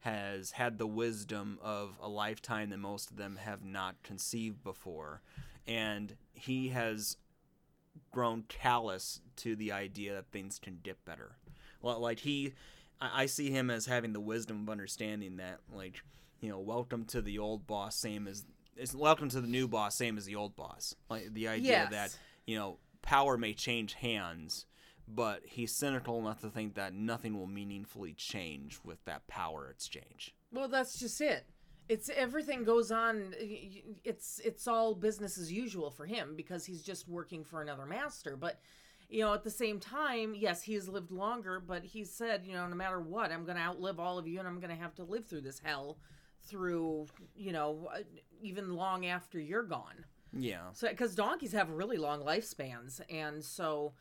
has 0.01 0.53
had 0.53 0.79
the 0.79 0.87
wisdom 0.87 1.59
of 1.63 1.99
a 2.01 2.09
lifetime 2.09 2.71
that 2.71 2.79
most 2.79 3.11
of 3.11 3.17
them 3.17 3.37
have 3.37 3.65
not 3.65 4.01
conceived 4.03 4.63
before. 4.63 5.21
And 5.67 6.15
he 6.33 6.69
has 6.69 7.17
grown 8.13 8.45
callous 8.49 9.21
to 9.37 9.57
the 9.57 9.73
idea 9.73 10.15
that 10.15 10.31
things 10.31 10.59
can 10.59 10.79
get 10.83 11.05
better. 11.05 11.37
Well, 11.83 11.99
Like 12.01 12.21
he, 12.21 12.55
I 13.01 13.23
I 13.23 13.27
see 13.27 13.51
him 13.51 13.71
as 13.71 13.87
having 13.87 14.13
the 14.13 14.21
wisdom 14.21 14.63
of 14.63 14.71
understanding 14.71 15.37
that, 15.39 15.61
like, 15.73 16.01
you 16.41 16.49
know, 16.49 16.59
welcome 16.59 17.05
to 17.07 17.21
the 17.23 17.39
old 17.39 17.67
boss, 17.67 17.97
same 17.97 18.27
as, 18.29 18.45
it's 18.77 18.95
welcome 18.95 19.29
to 19.31 19.41
the 19.41 19.49
new 19.49 19.67
boss, 19.69 19.97
same 19.97 20.17
as 20.17 20.25
the 20.25 20.37
old 20.37 20.55
boss. 20.57 20.95
Like 21.11 21.33
the 21.35 21.49
idea 21.49 21.89
Yes. 21.91 21.91
that 21.91 22.19
you 22.47 22.57
know, 22.57 22.79
power 23.03 23.37
may 23.37 23.53
change 23.53 23.95
hands, 23.95 24.65
but 25.07 25.43
he's 25.45 25.75
cynical 25.77 26.19
enough 26.19 26.41
to 26.41 26.49
think 26.51 26.75
that 26.75 26.95
nothing 26.95 27.39
will 27.39 27.47
meaningfully 27.47 28.15
change 28.15 28.79
with 28.85 29.05
that 29.05 29.27
power 29.27 29.69
exchange. 29.69 30.35
Well, 30.53 30.69
that's 30.69 30.99
just 30.99 31.21
it. 31.21 31.45
It's 31.91 32.09
everything 32.11 32.65
goes 32.65 32.91
on. 32.91 33.35
It's 33.39 34.41
it's 34.45 34.67
all 34.69 34.95
business 34.95 35.39
as 35.39 35.51
usual 35.53 35.91
for 35.91 36.07
him 36.07 36.37
because 36.37 36.65
he's 36.67 36.83
just 36.83 37.09
working 37.09 37.45
for 37.45 37.61
another 37.63 37.87
master. 37.87 38.37
But 38.37 38.61
you 39.09 39.21
know, 39.21 39.33
at 39.33 39.43
the 39.43 39.51
same 39.51 39.81
time, 39.81 40.35
yes, 40.35 40.63
he 40.63 40.75
has 40.75 40.89
lived 40.89 41.11
longer. 41.11 41.61
But 41.61 41.85
he 41.85 42.05
said, 42.05 42.45
you 42.47 42.53
know, 42.53 42.67
no 42.67 42.77
matter 42.77 43.01
what, 43.01 43.33
I'm 43.33 43.45
going 43.45 43.57
to 43.57 43.63
outlive 43.63 43.99
all 43.99 44.19
of 44.19 44.27
you, 44.27 44.39
and 44.39 44.47
I'm 44.47 44.61
going 44.61 44.75
to 44.75 44.83
have 44.83 44.95
to 44.97 45.05
live 45.05 45.27
through 45.27 45.43
this 45.43 45.61
hell 45.65 45.99
through 46.49 47.07
you 47.37 47.53
know 47.53 47.89
uh, 47.95 47.99
even 48.41 48.75
long 48.75 49.07
after 49.07 49.39
you're 49.39 49.63
gone. 49.63 50.05
Yeah. 50.33 50.73
So 50.73 50.89
because 50.89 51.15
donkeys 51.15 51.53
have 51.53 51.71
really 51.71 51.97
long 51.97 52.21
lifespans, 52.21 53.01
and 53.11 53.43
so 53.45 53.93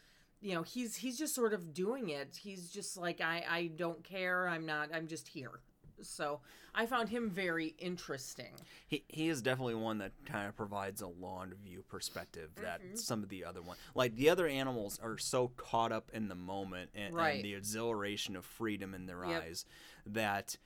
you 0.42 0.54
know 0.54 0.64
he's 0.64 0.96
he's 0.96 1.18
just 1.18 1.36
sort 1.36 1.54
of 1.54 1.74
doing 1.74 2.10
it. 2.10 2.38
He's 2.42 2.70
just 2.70 2.98
like 2.98 3.22
I 3.22 3.44
I 3.50 3.68
don't 3.76 4.04
care. 4.04 4.48
I'm 4.48 4.66
not. 4.66 4.90
I'm 4.94 5.08
just 5.08 5.28
here. 5.28 5.62
So 6.02 6.42
I 6.76 6.86
found 6.86 7.10
him 7.10 7.30
very 7.30 7.76
interesting. 7.80 8.54
He, 8.88 9.04
he 9.08 9.30
is 9.30 9.42
definitely 9.42 9.76
one 9.76 9.98
that 10.00 10.12
kind 10.26 10.48
of 10.48 10.56
provides 10.56 11.02
a 11.02 11.08
long 11.08 11.54
view 11.64 11.84
perspective 11.88 12.52
that 12.62 12.82
Mm-hmm. 12.82 12.96
some 12.96 13.24
of 13.24 13.30
the 13.30 13.44
other 13.46 13.62
one 13.62 13.78
like 13.96 14.16
the 14.16 14.30
other 14.30 14.48
animals 14.48 15.00
are 15.02 15.18
so 15.18 15.48
caught 15.58 15.92
up 15.92 16.10
in 16.14 16.28
the 16.28 16.36
moment 16.36 16.92
and, 16.94 17.16
Right. 17.16 17.36
and 17.36 17.44
the 17.44 17.54
exhilaration 17.56 18.36
of 18.36 18.46
freedom 18.46 18.94
in 18.94 19.06
their 19.08 19.26
Yep. 19.26 19.44
eyes 19.44 19.66
that 20.06 20.58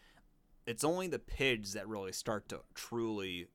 it's 0.66 0.84
only 0.84 1.08
the 1.08 1.20
pigs 1.20 1.74
that 1.74 1.88
really 1.88 2.12
start 2.12 2.50
to 2.50 2.60
truly 2.76 3.48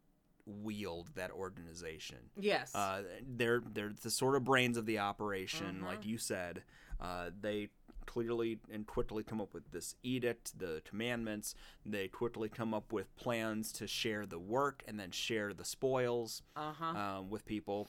wield 0.47 1.11
that 1.17 1.31
organization 1.33 2.31
Yes. 2.39 2.75
Uh, 2.75 3.03
they're 3.37 3.61
they're 3.73 3.93
the 4.03 4.11
sort 4.11 4.37
of 4.37 4.45
brains 4.45 4.77
of 4.77 4.87
the 4.87 4.99
operation, 5.01 5.81
Mhm. 5.83 5.87
like 5.87 6.05
you 6.07 6.19
said. 6.19 6.63
Uh, 7.01 7.31
they 7.41 7.69
clearly 8.07 8.59
and 8.73 8.87
quickly 8.87 9.23
come 9.23 9.41
up 9.41 9.53
with 9.53 9.71
this 9.73 9.95
edict, 10.03 10.59
the 10.59 10.81
commandments. 10.89 11.55
They 11.85 12.09
quickly 12.09 12.49
come 12.49 12.73
up 12.73 12.93
with 12.93 13.15
plans 13.17 13.73
to 13.73 13.87
share 13.87 14.25
the 14.27 14.39
work 14.39 14.83
and 14.87 14.99
then 14.99 15.11
share 15.11 15.53
the 15.53 15.65
spoils 15.65 16.43
uh 16.57 16.73
huh. 16.73 16.85
um, 17.19 17.31
with 17.31 17.45
people. 17.45 17.89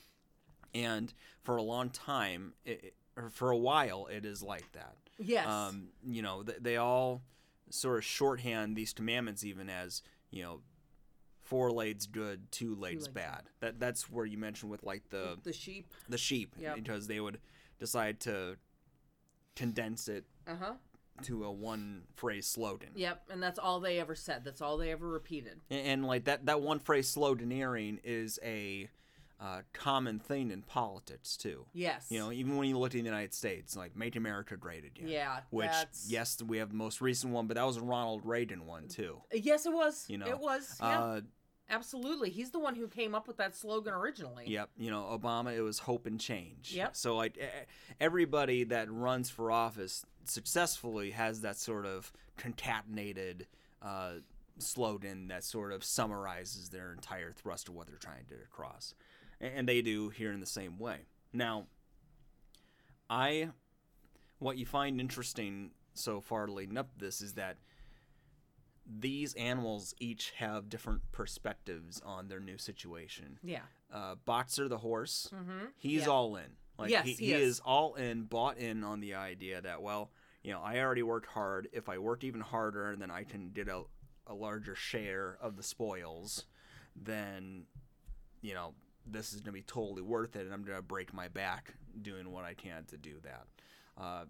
And 0.75 1.13
for 1.43 1.55
a 1.57 1.62
long 1.63 1.89
time, 1.89 2.53
it, 2.65 2.83
it- 2.83 2.93
or 3.15 3.29
for 3.31 3.50
a 3.50 3.57
while, 3.57 4.05
it 4.12 4.25
is 4.25 4.43
like 4.43 4.71
that. 4.74 4.95
yes. 5.17 5.47
Um, 5.47 5.88
you 6.07 6.21
know, 6.21 6.43
they, 6.43 6.53
they 6.62 6.77
all 6.77 7.24
sort 7.71 7.97
of 7.97 8.05
shorthand 8.05 8.75
these 8.75 8.93
commandments 8.93 9.43
even 9.43 9.69
as 9.71 10.03
you 10.29 10.43
know, 10.43 10.59
four 11.41 11.71
legs 11.71 12.05
good, 12.05 12.51
two 12.51 12.75
legs 12.75 13.05
legs 13.05 13.07
bad. 13.07 13.41
That 13.59 13.79
that's 13.79 14.07
where 14.09 14.25
you 14.25 14.38
mentioned 14.38 14.69
with 14.69 14.83
like 14.83 15.09
the 15.09 15.38
the 15.43 15.51
sheep. 15.53 15.91
the 16.07 16.17
sheep 16.17 16.53
Yep. 16.59 16.75
because 16.75 17.07
they 17.07 17.19
would 17.19 17.39
decide 17.79 18.19
to 18.21 18.57
condense 19.57 20.07
it 20.07 20.23
Uh 20.47 20.55
huh. 20.59 20.73
to 21.23 21.43
a 21.45 21.51
one 21.51 22.03
phrase 22.15 22.45
slogan. 22.47 22.89
Yep. 22.95 23.23
And 23.31 23.41
that's 23.41 23.59
all 23.59 23.79
they 23.79 23.99
ever 23.99 24.15
said. 24.15 24.43
That's 24.45 24.61
all 24.61 24.77
they 24.77 24.91
ever 24.91 25.07
repeated. 25.07 25.59
And, 25.69 25.87
and 25.87 26.05
like 26.05 26.25
that 26.25 26.45
that 26.45 26.61
one 26.61 26.79
phrase 26.79 27.13
sloganeering 27.13 27.99
is 28.03 28.39
a 28.43 28.89
uh, 29.39 29.61
common 29.71 30.17
thing 30.19 30.49
in 30.49 30.63
politics 30.63 31.37
too. 31.37 31.65
Yes. 31.73 32.07
You 32.09 32.19
know, 32.19 32.31
even 32.31 32.57
when 32.57 32.67
you 32.67 32.77
look 32.77 32.87
at 32.87 32.93
the 32.93 32.97
United 32.99 33.33
States, 33.33 33.75
like 33.75 33.95
"Make 33.95 34.15
America 34.15 34.57
Great 34.57 34.83
Again." 34.83 35.07
Yeah. 35.07 35.41
Which 35.51 35.67
that's... 35.67 36.09
yes, 36.09 36.41
we 36.41 36.57
have 36.57 36.69
the 36.69 36.75
most 36.75 37.01
recent 37.01 37.33
one, 37.33 37.45
but 37.47 37.55
that 37.55 37.65
was 37.65 37.77
a 37.77 37.81
Ronald 37.81 38.21
Reagan 38.25 38.65
one 38.65 38.87
too. 38.87 39.21
Yes, 39.31 39.65
it 39.65 39.73
was. 39.73 40.05
You 40.07 40.17
know, 40.17 40.27
it 40.27 40.39
was. 40.39 40.77
Yeah. 40.79 41.01
Uh, 41.01 41.21
absolutely. 41.69 42.29
He's 42.29 42.51
the 42.51 42.59
one 42.59 42.75
who 42.75 42.88
came 42.88 43.15
up 43.15 43.27
with 43.27 43.38
that 43.38 43.55
slogan 43.55 43.93
originally. 43.93 44.45
Yep, 44.47 44.69
you 44.77 44.91
know, 44.91 45.03
Obama, 45.03 45.55
it 45.55 45.62
was 45.62 45.79
hope 45.79 46.05
and 46.05 46.19
change. 46.19 46.74
Yep. 46.74 46.95
So 46.95 47.15
like 47.15 47.38
everybody 48.00 48.63
that 48.65 48.91
runs 48.91 49.29
for 49.29 49.51
office 49.51 50.05
successfully 50.25 51.12
has 51.12 51.41
that 51.41 51.57
sort 51.57 51.86
of 51.86 52.12
concatenated 52.38 53.47
uh, 53.81 54.13
slogan 54.59 55.27
that 55.27 55.43
sort 55.43 55.71
of 55.71 55.83
summarizes 55.83 56.69
their 56.69 56.93
entire 56.93 57.31
thrust 57.31 57.67
of 57.69 57.75
what 57.75 57.88
they're 57.88 57.97
trying 57.97 58.25
to 58.25 58.36
get 58.36 58.43
across, 58.43 58.93
and 59.39 59.67
they 59.67 59.81
do 59.81 60.09
here 60.09 60.31
in 60.31 60.39
the 60.39 60.45
same 60.45 60.77
way. 60.79 61.00
Now, 61.33 61.67
I, 63.09 63.50
what 64.39 64.57
you 64.57 64.65
find 64.65 65.00
interesting 65.00 65.71
so 65.93 66.21
far 66.21 66.47
leading 66.47 66.77
up 66.77 66.89
this 66.97 67.21
is 67.21 67.33
that 67.33 67.57
these 68.89 69.34
animals 69.34 69.94
each 70.00 70.32
have 70.38 70.70
different 70.70 71.01
perspectives 71.12 72.01
on 72.06 72.27
their 72.29 72.39
new 72.39 72.58
situation 72.58 73.38
Yeah. 73.44 73.62
uh, 73.91 74.15
Boxer 74.25 74.67
the 74.67 74.77
horse, 74.77 75.29
Mm-hmm. 75.34 75.65
he's 75.77 76.03
Yeah. 76.03 76.08
all 76.08 76.36
in. 76.38 76.56
Like 76.79 76.91
Yes, 76.91 77.06
he, 77.06 77.13
he 77.13 77.25
he 77.27 77.34
is. 77.34 77.56
is 77.56 77.60
all 77.62 77.96
in, 77.96 78.24
bought 78.24 78.58
in 78.58 78.84
on 78.84 79.00
the 79.00 79.15
idea 79.15 79.62
that 79.62 79.82
well, 79.82 80.12
you 80.44 80.51
know, 80.53 80.62
I 80.62 80.79
already 80.79 81.03
worked 81.03 81.27
hard. 81.27 81.67
If 81.74 81.89
I 81.89 81.98
worked 81.98 82.24
even 82.24 82.39
harder, 82.41 82.96
then 82.96 83.12
I 83.12 83.24
can 83.24 83.50
get 83.50 83.67
a, 83.67 83.84
a 84.27 84.34
larger 84.34 84.75
share 84.75 85.38
of 85.41 85.58
the 85.58 85.63
spoils. 85.63 86.46
Then, 86.96 87.65
you 88.41 88.53
know, 88.53 88.74
this 89.06 89.34
is 89.34 89.41
gonna 89.41 89.53
be 89.53 89.62
totally 89.63 90.01
worth 90.01 90.36
it, 90.36 90.46
and 90.46 90.53
I'm 90.53 90.63
gonna 90.63 90.82
break 90.82 91.13
my 91.13 91.27
back 91.27 91.74
doing 92.01 92.32
what 92.32 92.46
I 92.46 92.53
can 92.53 92.86
to 92.86 92.98
do 92.98 93.15
that. 93.24 93.48
Uh, 93.98 94.25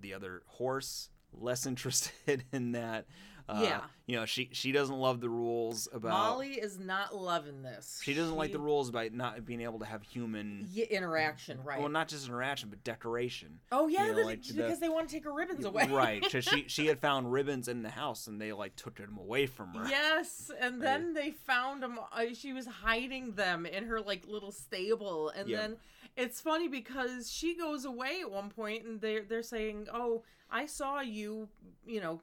the 0.00 0.14
other 0.14 0.42
horse, 0.46 1.10
less 1.32 1.66
interested 1.72 2.44
in 2.52 2.72
that. 2.72 3.06
Uh, 3.48 3.60
Yeah. 3.62 3.80
you 4.06 4.14
know, 4.16 4.26
she 4.26 4.50
she 4.52 4.72
doesn't 4.72 4.96
love 4.98 5.20
the 5.22 5.28
rules 5.30 5.88
about. 5.92 6.10
Molly 6.10 6.52
is 6.60 6.78
not 6.78 7.14
loving 7.16 7.62
this. 7.62 7.98
She 8.04 8.12
doesn't 8.12 8.36
like 8.36 8.52
the 8.52 8.58
rules 8.58 8.90
about 8.90 9.12
not 9.12 9.44
being 9.46 9.62
able 9.62 9.78
to 9.78 9.86
have 9.86 10.02
human, 10.02 10.68
y- 10.76 10.86
interaction, 10.90 11.62
right? 11.64 11.80
well, 11.80 11.88
not 11.88 12.08
just 12.08 12.26
interaction, 12.28 12.68
but 12.68 12.84
decoration. 12.84 13.60
oh 13.72 13.88
yeah, 13.88 14.02
you 14.02 14.08
know, 14.12 14.18
the- 14.18 14.24
like 14.24 14.42
the- 14.42 14.52
because 14.54 14.80
they 14.80 14.88
want 14.90 15.08
to 15.08 15.14
take 15.14 15.24
her 15.24 15.32
ribbons 15.32 15.64
away. 15.64 15.86
right? 15.88 16.22
Because 16.22 16.44
she 16.44 16.68
she 16.68 16.86
had 16.86 17.00
found 17.08 17.32
ribbons 17.32 17.68
in 17.68 17.82
the 17.82 17.88
house, 17.90 18.26
and 18.26 18.38
they 18.40 18.52
like 18.52 18.76
took 18.76 18.96
them 18.96 19.16
away 19.18 19.46
from 19.46 19.72
her. 19.74 19.88
Yes, 19.88 20.50
and 20.60 20.82
then 20.82 21.14
they 21.14 21.30
found 21.30 21.82
them. 21.82 21.98
Uh, 22.12 22.34
she 22.34 22.52
was 22.52 22.66
hiding 22.66 23.32
them 23.32 23.64
in 23.64 23.84
her 23.86 24.00
like 24.00 24.26
little 24.26 24.52
stable, 24.52 25.30
and 25.30 25.48
Yeah. 25.48 25.56
then 25.58 25.76
it's 26.16 26.40
funny 26.40 26.68
because 26.68 27.30
she 27.30 27.54
goes 27.56 27.84
away 27.86 28.20
at 28.20 28.30
one 28.30 28.50
point 28.50 28.84
and 28.84 29.00
they're 29.00 29.22
they're 29.22 29.42
saying, 29.42 29.86
"Oh, 29.92 30.22
I 30.50 30.66
saw 30.66 31.00
you, 31.00 31.48
you 31.86 32.00
know, 32.00 32.20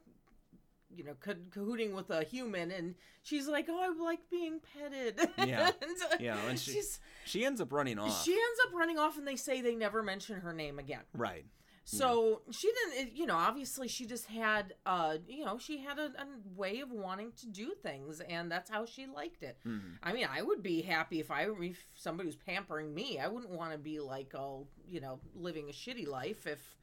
you 0.95 1.03
know, 1.03 1.13
ca- 1.19 1.33
cahooting 1.51 1.93
with 1.93 2.09
a 2.09 2.23
human," 2.23 2.71
and 2.71 2.95
she's 3.23 3.47
like, 3.47 3.67
"Oh, 3.69 3.79
I 3.79 4.03
like 4.03 4.19
being 4.29 4.59
petted." 4.77 5.19
Yeah. 5.37 5.71
And, 5.81 6.21
Yeah, 6.21 6.37
and 6.47 6.59
she- 6.59 6.71
she's 6.73 6.99
She 7.25 7.45
ends 7.45 7.59
up 7.61 7.71
running 7.71 7.99
off. 7.99 8.23
she 8.23 8.31
ends 8.33 8.59
up 8.67 8.73
running 8.73 8.97
off, 8.97 9.17
and 9.17 9.27
they 9.27 9.35
say 9.35 9.61
they 9.61 9.75
never 9.75 10.01
mention 10.03 10.39
her 10.41 10.53
name 10.53 10.79
again. 10.79 11.03
right. 11.13 11.45
So 11.87 12.41
she 12.49 12.67
didn't, 12.71 13.07
it- 13.09 13.13
you 13.13 13.27
know, 13.27 13.35
obviously 13.35 13.87
she 13.87 14.07
just 14.07 14.25
had, 14.25 14.73
uh, 14.87 15.17
you 15.27 15.45
know, 15.45 15.59
she 15.59 15.77
had 15.77 15.99
a, 15.99 16.05
a 16.05 16.25
way 16.55 16.79
of 16.79 16.89
wanting 16.91 17.31
to 17.41 17.47
do 17.47 17.75
things, 17.75 18.21
and 18.21 18.51
that's 18.51 18.71
how 18.71 18.85
she 18.87 19.05
liked 19.05 19.43
it. 19.43 19.59
Mhm. 19.63 19.99
I 20.01 20.11
mean, 20.11 20.27
I 20.27 20.41
would 20.41 20.63
be 20.63 20.81
happy 20.81 21.19
if 21.19 21.29
I 21.29 21.47
if 21.61 21.85
somebody 21.93 22.25
was 22.25 22.37
pampering 22.37 22.91
me. 22.95 23.19
I 23.19 23.27
wouldn't 23.27 23.51
want 23.51 23.71
to 23.73 23.77
be 23.77 23.99
like, 23.99 24.33
oh, 24.33 24.67
you 24.87 24.99
know, 24.99 25.19
living 25.35 25.69
a 25.69 25.73
shitty 25.73 26.07
life. 26.07 26.47
If, 26.47 26.75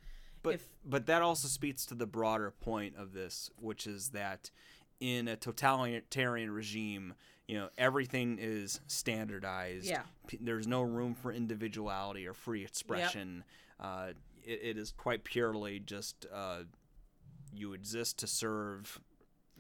But 0.42 0.54
if 0.54 0.68
but 0.84 1.06
that 1.06 1.22
also 1.22 1.48
speaks 1.48 1.86
to 1.86 1.94
the 1.94 2.06
broader 2.06 2.50
point 2.50 2.96
of 2.96 3.12
this, 3.12 3.50
which 3.60 3.86
is 3.86 4.08
that 4.10 4.50
in 5.00 5.28
a 5.28 5.36
totalitarian 5.36 6.50
regime, 6.50 7.14
you 7.48 7.58
know, 7.58 7.68
everything 7.78 8.38
is 8.40 8.80
standardized. 8.86 9.86
Yeah. 9.86 10.02
P- 10.26 10.38
There's 10.40 10.66
no 10.66 10.82
room 10.82 11.14
for 11.14 11.32
individuality 11.32 12.26
or 12.26 12.34
free 12.34 12.62
expression. 12.64 13.44
Uh, 13.80 14.12
it, 14.44 14.60
it 14.62 14.78
is 14.78 14.92
quite 14.92 15.24
purely 15.24 15.80
just 15.80 16.26
uh, 16.32 16.62
you 17.52 17.72
exist 17.72 18.18
to 18.20 18.26
serve 18.26 19.00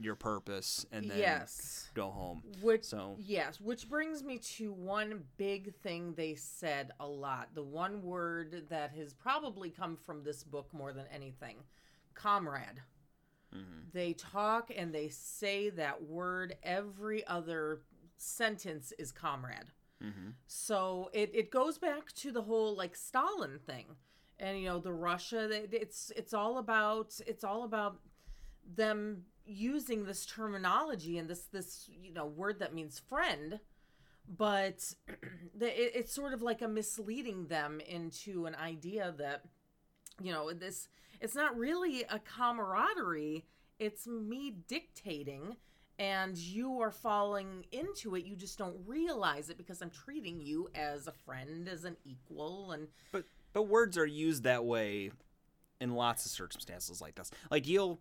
your 0.00 0.14
purpose 0.16 0.84
and 0.90 1.10
then 1.10 1.18
yes, 1.18 1.90
go 1.94 2.10
home. 2.10 2.42
which 2.62 2.84
So 2.84 3.16
yes, 3.18 3.60
which 3.60 3.88
brings 3.88 4.22
me 4.24 4.38
to 4.56 4.72
one 4.72 5.22
big 5.36 5.74
thing 5.76 6.14
they 6.14 6.34
said 6.34 6.92
a 6.98 7.06
lot. 7.06 7.50
The 7.54 7.62
one 7.62 8.02
word 8.02 8.64
that 8.70 8.90
has 8.92 9.12
probably 9.12 9.70
come 9.70 9.96
from 9.96 10.24
this 10.24 10.42
book 10.44 10.68
more 10.72 10.92
than 10.92 11.06
anything, 11.12 11.58
comrade. 12.14 12.80
mhm. 13.54 13.92
they 13.92 14.14
talk 14.14 14.70
and 14.74 14.94
they 14.94 15.08
say 15.08 15.68
that 15.70 16.02
word 16.02 16.56
every 16.62 17.24
other 17.26 17.82
sentence 18.16 18.92
is 18.98 19.12
comrade 19.12 19.72
Mhm. 20.02 20.32
so 20.46 21.10
it, 21.12 21.30
it 21.34 21.50
goes 21.50 21.76
back 21.78 22.12
to 22.12 22.32
the 22.32 22.42
whole 22.42 22.74
like 22.74 22.96
stalin 22.96 23.58
thing 23.58 23.96
and 24.38 24.58
you 24.58 24.66
know 24.68 24.78
the 24.78 24.92
russia 24.92 25.48
it's 25.70 26.10
it's 26.16 26.32
all 26.32 26.56
about 26.58 27.20
it's 27.26 27.44
all 27.44 27.64
about 27.64 27.98
them 28.74 29.26
using 29.46 30.04
this 30.04 30.26
terminology 30.26 31.18
and 31.18 31.28
this 31.28 31.42
this 31.52 31.88
you 32.02 32.12
know 32.12 32.26
word 32.26 32.58
that 32.58 32.74
means 32.74 32.98
friend 32.98 33.58
but 34.28 34.94
it's 35.60 36.14
sort 36.14 36.32
of 36.32 36.42
like 36.42 36.62
a 36.62 36.68
misleading 36.68 37.46
them 37.46 37.80
into 37.80 38.46
an 38.46 38.54
idea 38.54 39.14
that 39.18 39.42
you 40.22 40.32
know 40.32 40.52
this 40.52 40.88
it's 41.20 41.34
not 41.34 41.56
really 41.56 42.04
a 42.04 42.18
camaraderie 42.18 43.44
it's 43.78 44.06
me 44.06 44.54
dictating 44.68 45.56
and 45.98 46.38
you 46.38 46.80
are 46.80 46.90
falling 46.90 47.64
into 47.72 48.14
it 48.14 48.24
you 48.24 48.36
just 48.36 48.58
don't 48.58 48.76
realize 48.86 49.50
it 49.50 49.58
because 49.58 49.82
i'm 49.82 49.90
treating 49.90 50.40
you 50.40 50.68
as 50.74 51.06
a 51.06 51.12
friend 51.12 51.68
as 51.68 51.84
an 51.84 51.96
equal 52.04 52.72
and 52.72 52.86
But 53.10 53.24
but 53.52 53.64
words 53.64 53.98
are 53.98 54.06
used 54.06 54.44
that 54.44 54.64
way 54.64 55.10
in 55.82 55.94
lots 55.94 56.24
of 56.24 56.30
circumstances 56.30 57.00
like 57.00 57.16
this. 57.16 57.30
Like 57.50 57.66
you'll 57.66 58.00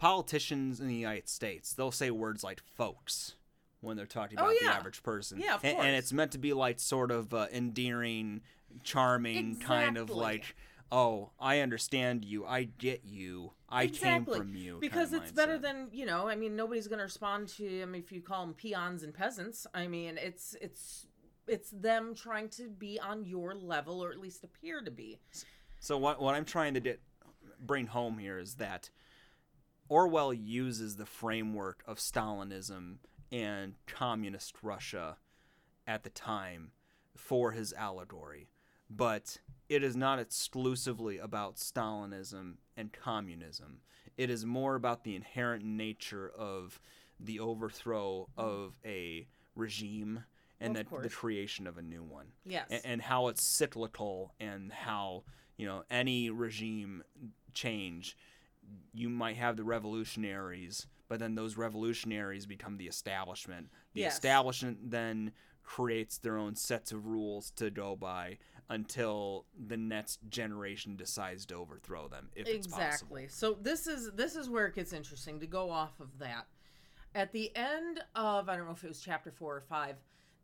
politicians 0.00 0.80
in 0.80 0.88
the 0.88 0.94
United 0.94 1.28
States, 1.28 1.72
they'll 1.74 1.92
say 1.92 2.10
words 2.10 2.42
like 2.42 2.60
folks 2.76 3.34
when 3.80 3.96
they're 3.96 4.06
talking 4.06 4.38
Oh, 4.38 4.44
about 4.44 4.56
the 4.60 4.66
average 4.66 5.02
person. 5.02 5.38
Yeah, 5.38 5.54
of 5.56 5.64
and, 5.64 5.74
course. 5.74 5.86
and 5.86 5.94
it's 5.96 6.12
meant 6.12 6.32
to 6.32 6.38
be 6.38 6.52
like 6.54 6.80
sort 6.80 7.10
of 7.10 7.32
uh, 7.34 7.46
endearing, 7.52 8.40
charming 8.82 9.56
kind 9.56 9.96
of 9.96 10.10
like 10.10 10.56
oh, 10.92 11.30
I 11.38 11.60
understand 11.60 12.24
you. 12.24 12.44
I 12.44 12.64
get 12.64 13.02
you. 13.04 13.52
I 13.68 13.84
exactly 13.84 14.08
came 14.34 14.42
from 14.48 14.56
you. 14.56 14.72
kind 14.72 14.80
because 14.80 15.12
of 15.12 15.22
it's 15.22 15.30
better 15.32 15.56
than 15.56 15.86
you 15.92 16.04
know 16.04 16.26
i 16.28 16.34
mean 16.34 16.56
nobody's 16.56 16.88
going 16.88 16.98
to 16.98 17.04
respond 17.04 17.46
to 17.46 17.78
them 17.78 17.94
if 17.94 18.10
you 18.10 18.20
call 18.20 18.44
them 18.44 18.52
peons 18.54 19.04
and 19.04 19.14
peasants 19.14 19.64
i 19.72 19.86
mean 19.86 20.18
it's 20.18 20.56
it's 20.60 21.06
it's 21.46 21.70
them 21.70 22.12
trying 22.16 22.48
to 22.48 22.68
be 22.68 22.98
on 22.98 23.24
your 23.24 23.54
level 23.54 24.02
or 24.02 24.10
at 24.10 24.18
least 24.18 24.42
appear 24.42 24.80
to 24.80 24.90
be 24.90 25.20
So 25.78 25.96
what 25.98 26.20
what 26.20 26.34
I'm 26.34 26.44
trying 26.44 26.74
to 26.74 26.80
get, 26.80 27.00
bring 27.64 27.86
home 27.86 28.18
here 28.18 28.40
is 28.40 28.56
that 28.56 28.90
Orwell 29.90 30.32
uses 30.32 30.96
the 30.96 31.04
framework 31.04 31.82
of 31.84 31.98
Stalinism 31.98 32.98
and 33.32 33.74
communist 33.86 34.54
Russia 34.62 35.16
at 35.86 36.04
the 36.04 36.10
time 36.10 36.70
for 37.16 37.50
his 37.50 37.72
allegory, 37.72 38.48
but 38.88 39.38
it 39.68 39.82
is 39.82 39.96
not 39.96 40.20
exclusively 40.20 41.18
about 41.18 41.56
Stalinism 41.56 42.54
and 42.76 42.92
communism. 42.92 43.80
It 44.16 44.30
is 44.30 44.46
more 44.46 44.76
about 44.76 45.02
the 45.02 45.16
inherent 45.16 45.64
nature 45.64 46.30
of 46.38 46.80
the 47.18 47.40
overthrow 47.40 48.28
of 48.36 48.78
a 48.84 49.26
regime 49.56 50.24
and 50.60 50.76
Of 50.76 50.90
the, 50.90 51.08
the 51.08 51.08
creation 51.08 51.66
of 51.66 51.78
a 51.78 51.82
new 51.82 52.04
one. 52.04 52.26
Yes. 52.44 52.66
And, 52.70 52.80
and 52.84 53.02
how 53.02 53.28
it's 53.28 53.42
cyclical 53.42 54.34
and 54.38 54.70
how 54.70 55.24
you 55.56 55.66
know 55.66 55.84
any 55.90 56.30
regime 56.30 57.02
change 57.54 58.16
you 58.92 59.08
might 59.08 59.36
have 59.36 59.56
the 59.56 59.64
revolutionaries 59.64 60.86
but 61.10 61.18
then 61.18 61.34
those 61.34 61.56
revolutionaries 61.56 62.46
become 62.46 62.76
the 62.78 62.86
establishment. 62.86 63.68
The 63.94 64.02
Yes. 64.02 64.14
establishment 64.14 64.92
then 64.92 65.32
creates 65.64 66.18
their 66.18 66.38
own 66.38 66.54
sets 66.54 66.92
of 66.92 67.04
rules 67.04 67.50
to 67.56 67.68
go 67.68 67.96
by 67.96 68.38
until 68.68 69.44
the 69.58 69.76
next 69.76 70.20
generation 70.28 70.94
decides 70.94 71.44
to 71.46 71.56
overthrow 71.56 72.06
them 72.06 72.30
if 72.36 72.46
it's 72.46 72.68
possible. 72.68 73.16
Exactly. 73.16 73.28
So 73.28 73.54
this 73.54 73.88
is 73.88 74.12
this 74.12 74.36
is 74.36 74.48
where 74.48 74.66
it 74.66 74.76
gets 74.76 74.92
interesting 74.92 75.40
to 75.40 75.48
go 75.48 75.68
off 75.68 75.98
of 75.98 76.16
that. 76.20 76.46
At 77.12 77.32
the 77.32 77.54
end 77.56 78.00
of 78.14 78.48
i 78.48 78.56
don't 78.56 78.66
know 78.66 78.72
if 78.72 78.84
it 78.84 78.88
was 78.88 79.00
chapter 79.00 79.32
four 79.32 79.56
or 79.56 79.62
five 79.62 79.96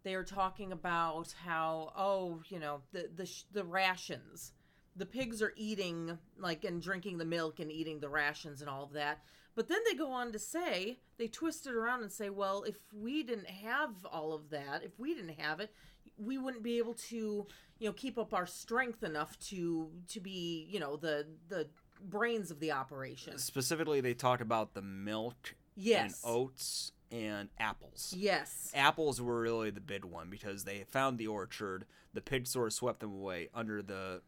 they 0.03 0.17
are 0.17 0.25
talking 0.25 0.73
about 0.73 1.33
how 1.45 1.93
oh 1.97 2.43
you 2.49 2.59
know 2.59 2.83
the 2.91 3.09
the 3.15 3.33
the 3.53 3.63
rations 3.65 4.53
the 4.97 5.07
pigs 5.07 5.43
are 5.43 5.53
eating 5.57 6.19
like 6.39 6.65
and 6.65 6.83
drinking 6.83 7.19
the 7.19 7.25
milk 7.25 7.61
and 7.61 7.71
eating 7.71 8.01
the 8.01 8.09
rations 8.09 8.61
and 8.61 8.71
all 8.71 8.85
of 8.85 8.93
that. 8.93 9.21
But 9.55 9.69
then 9.69 9.79
they 9.89 9.95
go 9.95 10.11
on 10.11 10.33
to 10.33 10.39
say 10.39 10.99
they 11.19 11.29
twist 11.29 11.67
it 11.67 11.75
around 11.75 12.03
and 12.03 12.13
say 12.13 12.31
well 12.31 12.63
if 12.63 12.77
we 12.93 13.23
didn't 13.23 13.49
have 13.49 13.91
all 14.05 14.33
of 14.33 14.51
that 14.51 14.83
if 14.85 14.99
we 14.99 15.15
didn't 15.15 15.41
have 15.41 15.61
it 15.61 15.71
we 16.19 16.39
wouldn't 16.39 16.63
be 16.63 16.79
able 16.79 16.95
to 16.95 17.47
you 17.79 17.89
know 17.89 17.93
keep 17.93 18.19
up 18.19 18.35
our 18.35 18.47
strength 18.47 19.03
enough 19.03 19.39
to 19.39 19.91
to 20.09 20.21
be 20.21 20.67
you 20.71 20.81
know 20.81 20.97
the 20.97 21.27
the 21.49 21.67
brains 22.03 22.51
of 22.51 22.61
the 22.61 22.73
operation. 22.73 23.39
Specifically 23.39 24.01
they 24.01 24.15
talk 24.15 24.41
about 24.41 24.75
the 24.75 24.83
milk 24.83 25.55
yes. 25.77 26.23
and 26.25 26.33
oats 26.33 26.93
and 27.11 27.49
apples. 27.59 28.15
Yes. 28.17 28.71
Apples 28.75 29.21
were 29.21 29.41
really 29.41 29.71
the 29.71 29.81
big 29.81 30.05
one 30.05 30.29
because 30.29 30.65
they 30.65 30.85
found 30.91 31.19
the 31.19 31.27
orchard. 31.27 31.87
The 32.15 32.21
pig 32.21 32.47
sort 32.47 32.69
of 32.69 32.73
swept 32.73 33.01
them 33.01 33.15
away 33.15 33.49
under 33.55 33.83
the 33.83 34.23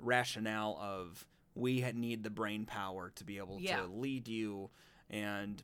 rationale 0.00 0.78
of 0.80 1.26
we 1.54 1.80
need 1.92 2.22
the 2.22 2.30
brain 2.30 2.64
power 2.64 3.10
to 3.16 3.24
be 3.24 3.38
able 3.38 3.60
Yeah. 3.60 3.80
to 3.80 3.86
lead 3.86 4.28
you, 4.28 4.70
and 5.08 5.62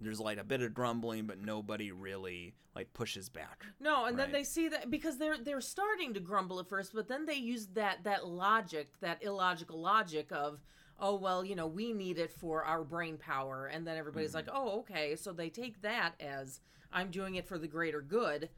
there's 0.00 0.20
like 0.20 0.38
a 0.38 0.44
bit 0.44 0.62
of 0.62 0.72
grumbling, 0.74 1.26
but 1.26 1.38
nobody 1.38 1.92
really 1.92 2.54
like 2.74 2.92
pushes 2.92 3.28
back. 3.28 3.66
No, 3.80 4.04
and 4.04 4.18
then 4.18 4.30
they 4.32 4.44
see 4.44 4.68
that 4.68 4.90
because 4.90 5.18
they're 5.18 5.38
they're 5.38 5.60
starting 5.60 6.14
to 6.14 6.20
grumble 6.20 6.60
at 6.60 6.68
first, 6.68 6.94
but 6.94 7.08
then 7.08 7.26
they 7.26 7.34
use 7.34 7.66
that 7.74 8.04
that 8.04 8.26
logic, 8.26 8.88
that 9.00 9.22
illogical 9.22 9.80
logic 9.80 10.30
of, 10.30 10.62
oh 10.98 11.16
well, 11.16 11.44
you 11.44 11.56
know, 11.56 11.66
we 11.66 11.92
need 11.92 12.18
it 12.18 12.30
for 12.30 12.64
our 12.64 12.84
brain 12.84 13.16
power, 13.16 13.66
and 13.66 13.86
then 13.86 13.96
everybody's 13.96 14.30
mm-hmm. 14.30 14.48
like, 14.48 14.48
oh 14.52 14.80
okay, 14.80 15.16
so 15.16 15.32
they 15.32 15.50
take 15.50 15.82
that 15.82 16.12
as 16.20 16.60
I'm 16.92 17.10
doing 17.10 17.34
it 17.34 17.46
for 17.46 17.58
the 17.58 17.68
greater 17.68 18.00
good, 18.00 18.48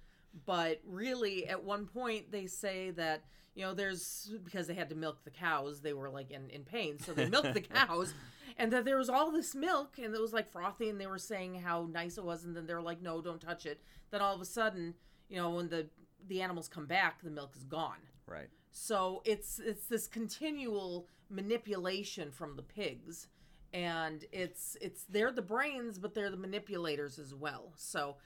but 0.45 0.81
really 0.87 1.49
at 1.49 1.63
one 1.63 1.87
point 1.87 2.31
they 2.31 2.47
say 2.47 2.91
that 2.91 3.25
you 3.55 3.63
know 3.63 3.75
there's 3.75 4.33
because 4.45 4.67
they 4.67 4.75
had 4.75 4.89
to 4.91 4.97
milk 4.97 5.25
the 5.25 5.31
cows, 5.31 5.81
they 5.81 5.93
were 5.93 6.11
like 6.11 6.31
in 6.31 6.51
in 6.51 6.65
pain, 6.65 6.99
so 6.99 7.13
they 7.13 7.29
milked 7.29 7.55
the 7.55 7.61
cows. 7.75 8.15
And 8.59 8.71
that 8.73 8.85
there 8.85 8.99
was 8.99 9.09
all 9.09 9.33
this 9.33 9.55
milk, 9.55 9.97
and 9.97 10.15
it 10.15 10.21
was 10.21 10.35
like 10.35 10.53
frothy, 10.53 10.91
and 10.91 11.01
they 11.01 11.07
were 11.07 11.19
saying 11.19 11.55
how 11.55 11.89
nice 11.91 12.19
it 12.19 12.25
was, 12.25 12.45
and 12.45 12.55
then 12.55 12.67
they 12.67 12.75
were 12.75 12.83
like, 12.83 13.01
"No, 13.01 13.23
don't 13.23 13.41
touch 13.41 13.65
it." 13.65 13.81
Then 14.11 14.21
all 14.21 14.35
of 14.35 14.43
a 14.43 14.45
sudden, 14.45 14.95
you 15.31 15.37
know, 15.37 15.51
when 15.51 15.69
the 15.69 15.89
the 16.29 16.43
animals 16.43 16.69
come 16.69 16.87
back, 16.87 17.23
the 17.23 17.31
milk 17.31 17.55
is 17.57 17.65
gone. 17.65 17.99
Right. 18.27 18.49
So 18.71 19.23
it's 19.25 19.59
it's 19.59 19.87
this 19.87 20.07
continual 20.07 21.07
manipulation 21.31 22.31
from 22.31 22.57
the 22.57 22.63
pigs, 22.63 23.29
and 23.73 24.25
it's 24.33 24.77
it's 24.81 25.05
they're 25.05 25.33
the 25.33 25.43
brains, 25.43 25.99
but 25.99 26.15
they're 26.15 26.31
the 26.31 26.37
manipulators 26.37 27.19
as 27.19 27.35
well. 27.35 27.73
So 27.77 28.17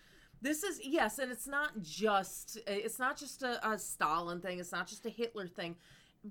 this 0.47 0.63
is 0.63 0.81
yes, 0.83 1.19
and 1.19 1.33
it's 1.33 1.47
not 1.49 1.83
just 1.83 2.59
it's 2.67 2.99
not 2.99 3.17
just 3.17 3.43
a, 3.43 3.69
a 3.69 3.79
Stalin 3.79 4.41
thing. 4.41 4.59
It's 4.59 4.73
not 4.73 4.87
just 4.87 5.05
a 5.07 5.11
Hitler 5.11 5.47
thing, 5.49 5.77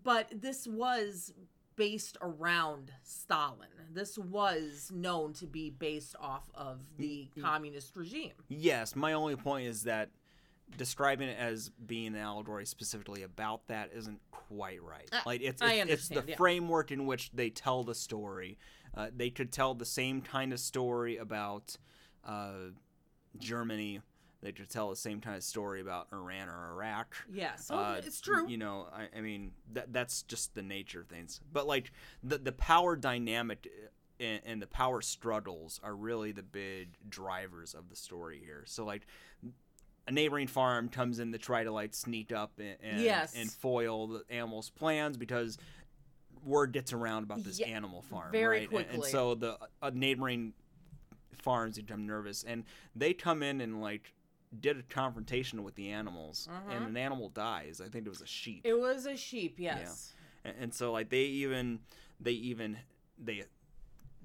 but 0.04 0.28
this 0.34 0.68
was 0.68 1.34
based 1.76 2.18
around 2.22 2.92
Stalin. 3.04 3.68
This 3.92 4.18
was 4.18 4.92
known 4.94 5.34
to 5.34 5.46
be 5.46 5.70
based 5.70 6.16
off 6.20 6.44
of 6.56 6.80
the 6.98 7.28
communist 7.42 7.96
regime. 7.98 8.32
Yes, 8.48 8.96
my 8.96 9.14
only 9.14 9.36
point 9.36 9.68
is 9.68 9.84
that 9.84 10.10
describing 10.78 11.30
it 11.30 11.38
as 11.38 11.70
being 11.86 12.08
an 12.08 12.16
allegory 12.16 12.66
specifically 12.66 13.24
about 13.24 13.68
that 13.68 13.92
isn't 13.94 14.20
quite 14.32 14.82
right. 14.82 15.10
Uh, 15.12 15.20
like 15.26 15.42
it's 15.42 15.62
I 15.62 15.74
it's, 15.74 15.92
it's 15.92 16.10
the 16.10 16.24
yeah. 16.26 16.36
framework 16.36 16.92
in 16.92 17.06
which 17.06 17.32
they 17.32 17.50
tell 17.50 17.84
the 17.84 17.96
story. 17.96 18.58
Uh, 18.96 19.08
they 19.14 19.30
could 19.30 19.52
tell 19.52 19.74
the 19.74 19.86
same 19.86 20.22
kind 20.22 20.54
of 20.54 20.60
story 20.60 21.18
about 21.18 21.78
uh, 22.26 22.72
Germany. 23.40 24.02
They 24.42 24.52
could 24.52 24.70
tell 24.70 24.92
the 24.92 24.96
same 24.96 25.22
kind 25.22 25.36
of 25.36 25.44
story 25.44 25.82
about 25.82 26.08
Iran 26.14 26.50
or 26.50 26.72
Iraq. 26.74 27.16
Yes, 27.34 27.70
oh, 27.72 27.78
Uh, 27.78 28.02
it's 28.06 28.22
true. 28.22 28.48
You 28.48 28.58
know, 28.58 28.88
I, 28.94 29.08
I 29.18 29.22
mean, 29.22 29.54
that 29.74 29.92
that's 29.92 30.22
just 30.24 30.54
the 30.54 30.62
nature 30.62 31.02
of 31.02 31.08
things. 31.08 31.42
But 31.52 31.66
like 31.66 31.92
the 32.22 32.38
the 32.38 32.52
power 32.52 32.96
dynamic 32.96 33.68
uh, 33.68 34.24
and, 34.24 34.42
and 34.46 34.62
the 34.62 34.68
power 34.68 35.02
struggles 35.02 35.80
are 35.84 35.96
really 35.96 36.32
the 36.32 36.44
big 36.44 36.90
drivers 37.10 37.74
of 37.74 37.90
the 37.90 37.96
story 37.96 38.40
here. 38.44 38.64
So 38.68 38.86
like. 38.86 39.08
A 40.08 40.12
neighboring 40.12 40.46
farm 40.46 40.90
comes 40.90 41.18
in 41.18 41.32
to 41.32 41.40
try 41.40 41.64
to 41.64 41.72
like 41.72 41.96
sneak 41.96 42.32
up 42.32 42.52
and 42.60 42.78
and, 42.80 43.02
Yes. 43.02 43.34
and 43.36 43.52
foil 43.52 44.06
the 44.06 44.24
animals' 44.30 44.70
plans 44.70 45.18
because 45.18 45.58
word 46.44 46.74
gets 46.74 46.94
around 46.94 47.24
about 47.24 47.44
this 47.44 47.60
Yeah, 47.60 47.70
animal 47.70 48.04
farm, 48.04 48.32
very 48.32 48.68
right? 48.68 48.86
And- 48.86 48.96
And, 49.02 49.04
so 49.06 49.34
the 49.34 49.58
neighboring 49.94 50.54
farms 51.42 51.78
and 51.78 51.86
become 51.88 52.06
nervous, 52.06 52.44
and 52.44 52.64
they 52.96 53.14
come 53.14 53.42
in 53.44 53.62
and 53.62 53.82
like 53.82 54.14
did 54.60 54.78
a 54.80 54.84
confrontation 54.84 55.64
with 55.64 55.76
the 55.76 55.90
animals, 55.90 56.48
and 56.70 56.86
an 56.86 56.98
animal 56.98 57.30
dies. 57.30 57.82
I 57.82 57.90
think 57.90 58.06
it 58.06 58.10
was 58.10 58.22
a 58.22 58.28
sheep, 58.28 58.62
it 58.64 58.80
was 58.80 59.06
a 59.06 59.16
sheep. 59.18 59.56
Yes. 59.60 60.14
and, 60.44 60.56
and 60.60 60.74
so 60.74 60.92
like 60.92 61.10
they 61.10 61.24
even 61.24 61.80
they 62.20 62.32
even 62.32 62.78
they 63.18 63.44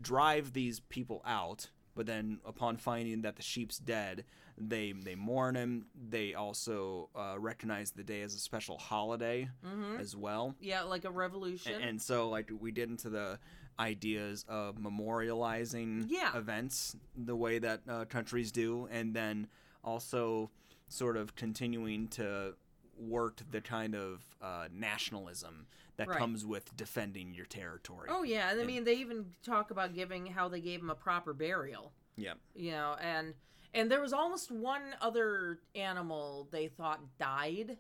drive 0.01 0.53
these 0.53 0.81
people 0.81 1.23
out. 1.25 1.71
But 1.97 2.07
then, 2.07 2.39
upon 2.47 2.77
finding 2.77 3.23
that 3.23 3.35
the 3.37 3.43
sheep's 3.43 3.77
dead, 3.79 4.25
they 4.57 4.93
they 4.93 5.17
mourn 5.17 5.57
him. 5.57 5.87
They 6.09 6.35
also 6.35 7.11
uh, 7.17 7.35
recognize 7.39 7.91
the 7.91 8.05
day 8.05 8.23
as 8.23 8.33
a 8.35 8.39
special 8.39 8.79
holiday 8.79 9.51
Mm-hmm. 9.67 10.01
as 10.01 10.15
well. 10.17 10.55
Yeah, 10.61 10.83
like 10.83 11.05
a 11.05 11.11
revolution. 11.11 11.75
A- 11.75 11.85
And 11.85 12.01
so, 12.01 12.29
like, 12.31 12.49
we 12.59 12.71
get 12.71 12.89
into 12.89 13.11
the 13.11 13.41
ideas 13.81 14.45
of 14.49 14.77
memorializing 14.77 16.07
Yeah. 16.09 16.37
events 16.37 16.97
the 17.17 17.35
way 17.35 17.59
that 17.59 17.81
uh, 17.89 18.05
countries 18.05 18.53
do, 18.53 18.87
and 18.91 19.15
then 19.15 19.49
also 19.83 20.51
sort 20.89 21.17
of 21.17 21.35
continuing 21.35 22.07
to 22.09 22.55
work 22.99 23.41
the 23.51 23.61
kind 23.61 23.95
of 23.95 24.23
uh, 24.43 24.69
nationalism 24.73 25.67
that 25.97 26.09
Right. 26.09 26.19
comes 26.19 26.45
with 26.47 26.75
defending 26.77 27.33
your 27.35 27.47
territory. 27.47 28.09
oh 28.11 28.23
yeah, 28.23 28.51
and 28.51 28.61
I 28.61 28.65
mean 28.65 28.85
they 28.85 28.95
even 28.95 29.33
talk 29.43 29.71
about 29.71 29.95
giving 29.95 30.27
how 30.27 30.49
they 30.49 30.61
gave 30.61 30.81
him 30.81 30.91
a 30.91 30.95
proper 30.95 31.33
burial. 31.33 31.93
Yeah. 32.17 32.35
You 32.55 32.73
know, 32.73 32.97
and 33.01 33.35
and 33.73 33.91
there 33.91 34.01
was 34.01 34.13
almost 34.13 34.51
one 34.51 34.95
other 35.01 35.61
animal 35.75 36.49
they 36.51 36.69
thought 36.69 37.01
died. 37.19 37.79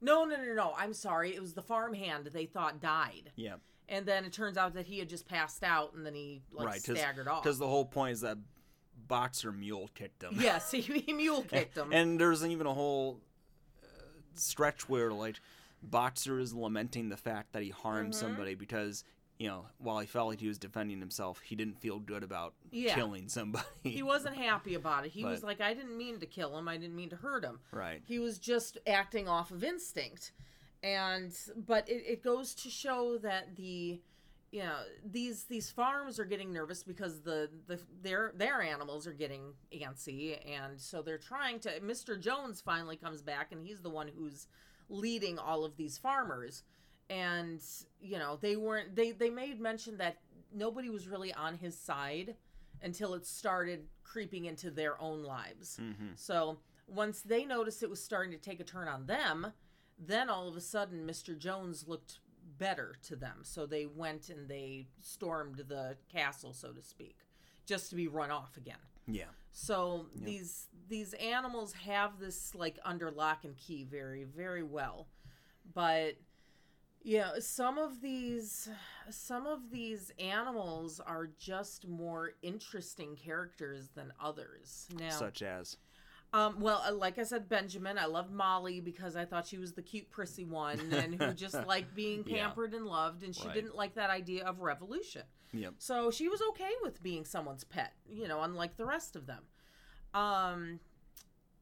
No, 0.00 0.24
no, 0.24 0.36
no, 0.36 0.54
no. 0.54 0.74
I'm 0.76 0.92
sorry. 0.94 1.34
It 1.34 1.40
was 1.40 1.52
the 1.54 1.62
farmhand 1.62 2.26
they 2.32 2.46
thought 2.46 2.80
died, 2.80 3.30
Yeah. 3.36 3.56
And 3.90 4.06
then 4.06 4.24
it 4.24 4.32
turns 4.32 4.56
out 4.56 4.72
that 4.74 4.86
he 4.86 4.98
had 4.98 5.08
just 5.10 5.26
passed 5.28 5.62
out, 5.62 5.92
and 5.94 6.06
then 6.06 6.14
he 6.14 6.40
like 6.50 6.66
right. 6.66 6.80
staggered 6.80 7.28
off. 7.28 7.42
Because 7.42 7.58
the 7.58 7.66
whole 7.68 7.84
point 7.84 8.12
is 8.12 8.20
that 8.22 8.38
boxer 9.08 9.52
mule 9.52 9.90
kicked 9.94 10.22
him. 10.22 10.36
yes, 10.40 10.70
he, 10.70 10.80
he 10.80 11.12
mule 11.12 11.42
kicked 11.48 11.76
him. 11.76 11.92
And 11.92 12.18
there's 12.18 12.44
even 12.46 12.66
a 12.66 12.72
whole 12.74 13.20
uh, 13.82 13.86
stretch 14.34 14.88
where 14.88 15.12
like 15.12 15.36
Boxer 15.82 16.38
is 16.38 16.52
lamenting 16.54 17.08
the 17.08 17.16
fact 17.16 17.52
that 17.52 17.62
he 17.62 17.70
harmed 17.70 18.12
Mm-hmm. 18.12 18.20
somebody 18.26 18.54
because 18.54 19.02
you 19.38 19.48
know 19.48 19.64
while 19.78 19.98
he 19.98 20.06
felt 20.06 20.28
like 20.28 20.38
he 20.38 20.46
was 20.48 20.58
defending 20.58 21.00
himself, 21.00 21.40
he 21.40 21.56
didn't 21.56 21.80
feel 21.80 21.98
good 21.98 22.22
about 22.22 22.52
Yeah. 22.70 22.94
killing 22.94 23.28
somebody. 23.28 23.64
he 23.82 24.02
wasn't 24.02 24.36
happy 24.36 24.74
about 24.74 25.06
it. 25.06 25.10
He 25.12 25.24
was 25.24 25.42
like, 25.42 25.60
I 25.62 25.72
didn't 25.74 25.96
mean 25.96 26.20
to 26.20 26.26
kill 26.26 26.56
him. 26.58 26.68
I 26.68 26.76
didn't 26.76 26.94
mean 26.96 27.08
to 27.10 27.16
hurt 27.16 27.44
him. 27.44 27.60
right. 27.72 28.02
He 28.04 28.18
was 28.18 28.38
just 28.38 28.76
acting 28.86 29.26
off 29.26 29.50
of 29.50 29.64
instinct. 29.64 30.32
And 30.82 31.36
but 31.66 31.88
it, 31.88 32.02
it 32.06 32.22
goes 32.22 32.54
to 32.56 32.70
show 32.70 33.18
that 33.18 33.56
the 33.56 34.00
you 34.50 34.62
know 34.62 34.78
these 35.04 35.44
these 35.44 35.70
farms 35.70 36.18
are 36.18 36.24
getting 36.24 36.52
nervous 36.52 36.82
because 36.82 37.20
the, 37.20 37.50
the 37.66 37.78
their 38.02 38.32
their 38.34 38.60
animals 38.62 39.06
are 39.06 39.12
getting 39.12 39.52
antsy 39.72 40.38
and 40.50 40.80
so 40.80 41.02
they're 41.02 41.18
trying 41.18 41.60
to 41.60 41.80
Mr. 41.80 42.18
Jones 42.18 42.60
finally 42.60 42.96
comes 42.96 43.22
back 43.22 43.52
and 43.52 43.64
he's 43.64 43.80
the 43.80 43.90
one 43.90 44.08
who's 44.08 44.48
leading 44.88 45.38
all 45.38 45.64
of 45.64 45.76
these 45.76 45.98
farmers 45.98 46.64
and 47.08 47.60
you 48.00 48.18
know 48.18 48.38
they 48.40 48.56
weren't 48.56 48.96
they 48.96 49.12
they 49.12 49.30
made 49.30 49.60
mention 49.60 49.98
that 49.98 50.16
nobody 50.52 50.88
was 50.88 51.06
really 51.06 51.32
on 51.34 51.54
his 51.54 51.78
side 51.78 52.34
until 52.82 53.14
it 53.14 53.24
started 53.24 53.86
creeping 54.02 54.46
into 54.46 54.68
their 54.68 55.00
own 55.00 55.22
lives 55.22 55.76
hmm 55.78 56.06
so 56.16 56.58
once 56.88 57.22
they 57.22 57.44
noticed 57.44 57.82
it 57.82 57.90
was 57.90 58.02
starting 58.02 58.32
to 58.32 58.38
take 58.38 58.60
a 58.60 58.64
turn 58.64 58.88
on 58.88 59.06
them, 59.06 59.52
then 60.00 60.30
all 60.30 60.48
of 60.48 60.56
a 60.56 60.60
sudden 60.60 61.06
Mr. 61.06 61.36
Jones 61.36 61.86
looked 61.86 62.18
better 62.58 62.96
to 63.04 63.16
them. 63.16 63.38
So 63.42 63.66
they 63.66 63.86
went 63.86 64.28
and 64.28 64.48
they 64.48 64.86
stormed 65.00 65.64
the 65.68 65.96
castle, 66.12 66.52
so 66.52 66.72
to 66.72 66.82
speak, 66.82 67.18
just 67.66 67.90
to 67.90 67.96
be 67.96 68.08
run 68.08 68.30
off 68.30 68.56
again. 68.56 68.76
Yeah. 69.06 69.24
So 69.52 70.06
these 70.14 70.68
these 70.88 71.14
animals 71.14 71.72
have 71.72 72.18
this 72.18 72.54
like 72.54 72.78
under 72.84 73.10
lock 73.10 73.44
and 73.44 73.56
key 73.56 73.84
very 73.84 74.24
very 74.24 74.62
well, 74.62 75.08
but 75.74 76.14
yeah, 77.02 77.30
some 77.40 77.78
of 77.78 78.00
these 78.00 78.68
some 79.10 79.46
of 79.46 79.70
these 79.70 80.12
animals 80.18 81.00
are 81.00 81.30
just 81.38 81.88
more 81.88 82.32
interesting 82.42 83.16
characters 83.16 83.88
than 83.94 84.12
others. 84.20 84.86
Now, 84.96 85.10
Such 85.10 85.42
as 85.42 85.78
um, 86.32 86.60
well, 86.60 86.82
uh, 86.86 86.92
like 86.94 87.18
I 87.18 87.24
said, 87.24 87.48
Benjamin, 87.48 87.98
I 87.98 88.06
loved 88.06 88.30
Molly 88.30 88.80
because 88.80 89.16
I 89.16 89.24
thought 89.24 89.46
she 89.46 89.58
was 89.58 89.72
the 89.72 89.82
cute, 89.82 90.10
prissy 90.10 90.44
one 90.44 90.78
and 90.92 91.14
who 91.14 91.32
just 91.34 91.54
liked 91.66 91.94
being 91.94 92.22
Yeah. 92.26 92.46
pampered 92.46 92.72
and 92.74 92.86
loved, 92.86 93.22
and 93.22 93.34
she 93.34 93.46
Right. 93.46 93.54
didn't 93.54 93.74
like 93.74 93.94
that 93.94 94.10
idea 94.10 94.44
of 94.44 94.60
revolution. 94.60 95.22
Yep. 95.52 95.74
So 95.78 96.10
she 96.10 96.28
was 96.28 96.40
okay 96.50 96.70
with 96.82 97.02
being 97.02 97.24
someone's 97.24 97.64
pet, 97.64 97.94
you 98.08 98.28
know, 98.28 98.42
unlike 98.42 98.76
the 98.76 98.84
rest 98.86 99.16
of 99.16 99.26
them. 99.26 99.44
Um, 100.14 100.80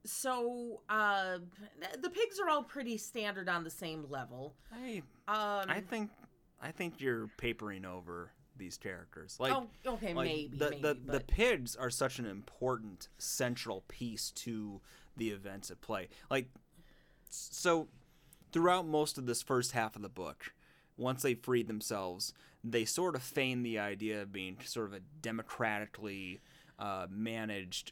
so 0.04 0.82
uh, 0.88 1.38
the 2.00 2.10
pigs 2.10 2.38
are 2.38 2.48
all 2.48 2.62
pretty 2.62 2.96
standard 2.98 3.48
on 3.48 3.64
the 3.64 3.70
same 3.70 4.06
level. 4.08 4.54
I 4.72 5.02
Um, 5.26 5.68
I 5.68 5.80
think 5.80 6.10
I 6.60 6.72
think 6.72 7.00
you're 7.00 7.28
papering 7.38 7.84
over 7.84 8.32
these 8.58 8.76
characters. 8.76 9.36
Like 9.38 9.52
oh, 9.54 9.68
okay, 9.86 10.14
like 10.14 10.26
maybe, 10.26 10.50
the, 10.56 10.70
maybe, 10.70 10.82
the, 10.82 10.94
but 10.94 11.12
the 11.12 11.20
pigs 11.20 11.76
are 11.76 11.90
such 11.90 12.18
an 12.18 12.26
important 12.26 13.08
central 13.18 13.84
piece 13.88 14.30
to 14.32 14.80
the 15.16 15.30
events 15.30 15.68
at 15.70 15.80
play 15.80 16.08
like 16.30 16.48
so 17.28 17.88
throughout 18.52 18.86
most 18.86 19.18
of 19.18 19.26
this 19.26 19.42
first 19.42 19.72
half 19.72 19.96
of 19.96 20.02
the 20.02 20.08
book 20.08 20.54
once 20.96 21.22
they 21.22 21.34
freed 21.34 21.66
themselves 21.66 22.32
they 22.62 22.84
sort 22.84 23.16
of 23.16 23.22
feign 23.22 23.64
the 23.64 23.78
idea 23.78 24.22
of 24.22 24.32
being 24.32 24.56
sort 24.64 24.86
of 24.86 24.92
a 24.94 25.00
democratically 25.20 26.40
uh, 26.78 27.06
managed 27.10 27.90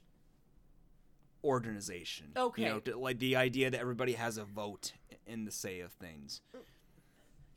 organization 1.44 2.26
Okay. 2.36 2.62
you 2.62 2.68
know 2.68 2.98
like 2.98 3.18
the 3.18 3.36
idea 3.36 3.70
that 3.70 3.80
everybody 3.80 4.12
has 4.14 4.38
a 4.38 4.44
vote 4.44 4.92
in 5.26 5.44
the 5.44 5.50
say 5.50 5.80
of 5.80 5.92
things 5.92 6.40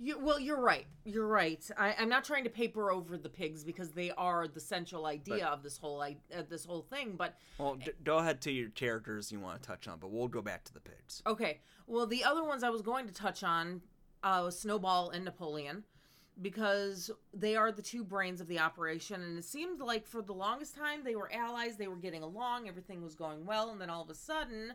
You, 0.02 0.18
well, 0.18 0.40
you're 0.40 0.62
right. 0.62 0.88
You're 1.04 1.28
right. 1.28 1.62
I, 1.78 1.94
I'm 2.00 2.08
not 2.08 2.24
trying 2.24 2.46
to 2.46 2.50
paper 2.50 2.90
over 2.90 3.18
the 3.18 3.28
pigs 3.30 3.64
because 3.66 3.90
they 3.92 4.12
are 4.12 4.48
the 4.48 4.60
central 4.62 5.06
idea 5.06 5.46
of 5.48 5.62
this 5.62 5.78
whole 5.78 6.02
i- 6.02 6.16
uh, 6.34 6.44
this 6.50 6.64
whole 6.64 6.82
thing. 6.84 7.16
But 7.18 7.36
well 7.58 7.76
d- 7.76 7.92
go 8.04 8.20
ahead 8.20 8.40
to 8.42 8.52
your 8.52 8.70
characters 8.70 9.30
you 9.32 9.40
want 9.42 9.62
to 9.62 9.68
touch 9.68 9.88
on 9.90 10.00
but 10.00 10.10
we'll 10.10 10.30
go 10.30 10.42
back 10.42 10.64
to 10.66 10.74
the 10.74 10.80
pigs 10.80 11.22
okay, 11.28 11.60
well, 11.86 12.06
the 12.08 12.24
other 12.24 12.44
ones 12.46 12.64
I 12.64 12.70
was 12.70 12.82
going 12.82 13.08
to 13.08 13.14
touch 13.14 13.44
on 13.44 13.82
uh, 14.24 14.42
was 14.46 14.58
Snowball 14.60 15.10
and 15.10 15.26
Napoleon 15.26 15.84
because 16.42 17.12
they 17.34 17.56
are 17.58 17.72
the 17.72 17.82
two 17.82 18.04
brains 18.04 18.40
of 18.40 18.48
the 18.48 18.60
operation, 18.60 19.22
and 19.22 19.38
it 19.38 19.44
seemed 19.44 19.82
like 19.82 20.08
for 20.08 20.22
the 20.22 20.34
longest 20.34 20.76
time 20.76 21.04
they 21.04 21.16
were 21.16 21.30
allies. 21.34 21.76
They 21.76 21.88
were 21.90 21.98
getting 21.98 22.24
along. 22.24 22.68
Everything 22.70 23.02
was 23.04 23.16
going 23.16 23.46
well, 23.46 23.70
and 23.72 23.82
then 23.82 23.90
all 23.90 24.04
of 24.04 24.10
a 24.10 24.16
sudden. 24.16 24.74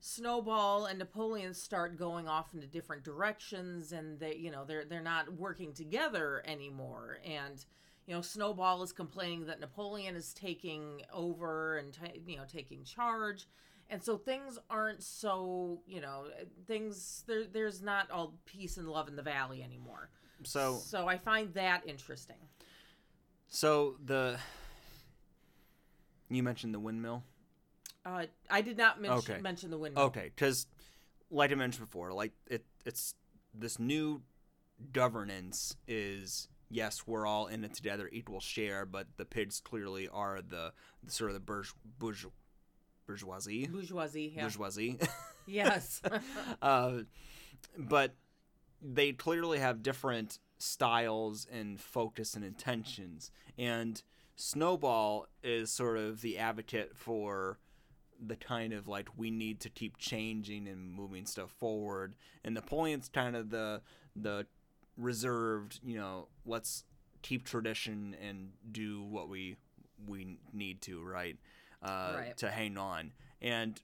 Snowball 0.00 0.86
and 0.86 0.98
Napoleon 0.98 1.52
start 1.52 1.98
going 1.98 2.26
off 2.26 2.54
into 2.54 2.66
different 2.66 3.04
directions, 3.04 3.92
and 3.92 4.18
they, 4.18 4.34
you 4.34 4.50
know, 4.50 4.64
they're 4.64 4.84
they're 4.86 5.02
not 5.02 5.32
working 5.34 5.74
together 5.74 6.42
anymore. 6.46 7.18
And 7.24 7.64
you 8.06 8.14
know, 8.14 8.22
Snowball 8.22 8.82
is 8.82 8.92
complaining 8.92 9.46
that 9.46 9.60
Napoleon 9.60 10.16
is 10.16 10.32
taking 10.32 11.02
over 11.12 11.76
and 11.76 11.92
ta 11.92 12.06
you 12.26 12.38
know 12.38 12.44
taking 12.50 12.82
charge, 12.82 13.46
and 13.90 14.02
so 14.02 14.16
things 14.16 14.58
aren't 14.70 15.02
so 15.02 15.82
you 15.86 16.00
know 16.00 16.24
things 16.66 17.22
there. 17.26 17.44
There's 17.44 17.82
not 17.82 18.10
all 18.10 18.34
peace 18.46 18.78
and 18.78 18.88
love 18.88 19.06
in 19.06 19.16
the 19.16 19.22
valley 19.22 19.62
anymore. 19.62 20.08
so 20.44 20.78
so 20.82 21.08
I 21.08 21.18
find 21.18 21.52
that 21.54 21.82
interesting. 21.86 22.38
So 23.48 23.96
the 24.02 24.38
you 26.30 26.42
mentioned 26.42 26.72
the 26.72 26.80
windmill. 26.80 27.22
Uh, 28.04 28.26
I 28.48 28.60
did 28.62 28.76
not 28.78 29.00
mention 29.00 29.32
Okay. 29.34 29.42
mention 29.42 29.70
the 29.70 29.78
windmill. 29.78 30.04
Okay, 30.06 30.30
because 30.34 30.66
like 31.30 31.52
I 31.52 31.54
mentioned 31.54 31.86
before, 31.86 32.12
like 32.12 32.32
it, 32.46 32.64
it's 32.84 33.14
this 33.54 33.78
new 33.78 34.22
governance 34.92 35.76
is 35.86 36.48
yes, 36.70 37.06
we're 37.06 37.26
all 37.26 37.48
in 37.48 37.64
it 37.64 37.74
together, 37.74 38.08
equal 38.12 38.40
share, 38.40 38.86
but 38.86 39.06
the 39.16 39.24
pigs 39.24 39.60
clearly 39.60 40.08
are 40.08 40.40
the, 40.40 40.72
the 41.02 41.10
sort 41.10 41.30
of 41.30 41.34
the 41.34 41.40
bourge, 41.40 41.74
bourge, 41.98 42.26
bourgeoisie. 43.06 43.66
Bourgeoisie. 43.66 44.32
Yeah. 44.34 44.42
Bourgeoisie. 44.42 44.98
Yes. 45.46 46.00
uh, 46.62 46.98
but 47.76 48.14
they 48.80 49.10
clearly 49.10 49.58
have 49.58 49.82
different 49.82 50.38
styles 50.58 51.44
and 51.50 51.80
focus 51.80 52.34
and 52.34 52.44
intentions. 52.44 53.32
And 53.58 54.00
Snowball 54.36 55.26
is 55.42 55.72
sort 55.72 55.98
of 55.98 56.20
the 56.20 56.38
advocate 56.38 56.92
for 56.94 57.58
the 58.24 58.36
kind 58.36 58.72
of 58.72 58.86
like 58.88 59.08
we 59.16 59.30
need 59.30 59.60
to 59.60 59.70
keep 59.70 59.96
changing 59.98 60.68
and 60.68 60.92
moving 60.92 61.26
stuff 61.26 61.50
forward. 61.50 62.14
And 62.44 62.54
Napoleon's 62.54 63.08
kind 63.08 63.36
of 63.36 63.50
the 63.50 63.82
the 64.14 64.46
reserved, 64.96 65.80
you 65.82 65.96
know, 65.96 66.28
let's 66.44 66.84
keep 67.22 67.44
tradition 67.44 68.16
and 68.22 68.50
do 68.70 69.02
what 69.02 69.28
we 69.28 69.56
we 70.06 70.38
need 70.52 70.82
to, 70.82 71.02
right? 71.02 71.36
Uh, 71.82 72.14
Right. 72.16 72.36
To 72.38 72.50
hang 72.50 72.76
on. 72.76 73.12
And 73.40 73.80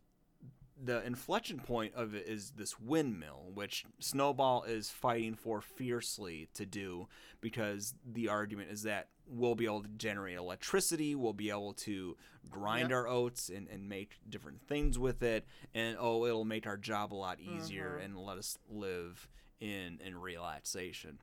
the 0.83 1.03
inflection 1.07 1.59
point 1.59 1.95
of 1.95 2.15
it 2.15 2.27
is 2.27 2.51
this 2.51 2.79
windmill, 2.79 3.51
which 3.55 3.87
Snowball 3.99 4.65
is 4.65 4.91
fighting 4.91 5.35
for 5.35 5.63
fiercely 5.63 6.49
to 6.55 6.67
do 6.67 7.09
because 7.41 7.95
the 8.05 8.29
argument 8.29 8.71
is 8.71 8.83
that 8.83 9.09
we'll 9.27 9.55
be 9.55 9.65
able 9.67 9.83
to 9.83 9.89
generate 9.97 10.37
electricity, 10.37 11.15
we'll 11.15 11.33
be 11.33 11.51
able 11.51 11.73
to 11.75 12.17
grind 12.51 12.91
Yep. 12.91 12.97
our 12.97 13.09
oats 13.09 13.49
and, 13.49 13.69
and 13.69 13.89
make 13.89 14.21
different 14.29 14.61
things 14.69 14.99
with 14.99 15.23
it, 15.23 15.45
and 15.75 15.97
oh, 15.99 16.25
it'll 16.27 16.45
make 16.45 16.67
our 16.67 16.77
job 16.77 17.13
a 17.13 17.17
lot 17.17 17.41
easier 17.41 17.99
Mhm. 18.01 18.05
and 18.05 18.19
let 18.19 18.39
us 18.39 18.57
live 18.69 19.29
in, 19.61 19.99
in 20.05 20.17
relaxation. 20.19 21.19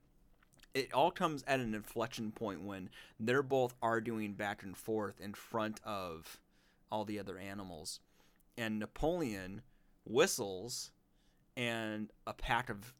It 0.74 0.92
all 0.92 1.10
comes 1.12 1.42
at 1.46 1.60
an 1.60 1.72
inflection 1.74 2.32
point 2.32 2.62
when 2.62 2.90
they're 3.18 3.42
both 3.44 3.74
arguing 3.80 4.34
back 4.34 4.62
and 4.62 4.76
forth 4.76 5.20
in 5.20 5.32
front 5.32 5.80
of 5.84 6.40
all 6.90 7.04
the 7.04 7.18
other 7.18 7.38
animals 7.38 8.00
and 8.56 8.78
Napoleon 8.78 9.62
whistles, 10.04 10.90
and 11.56 12.12
a 12.26 12.34
pack 12.34 12.68
of 12.68 12.92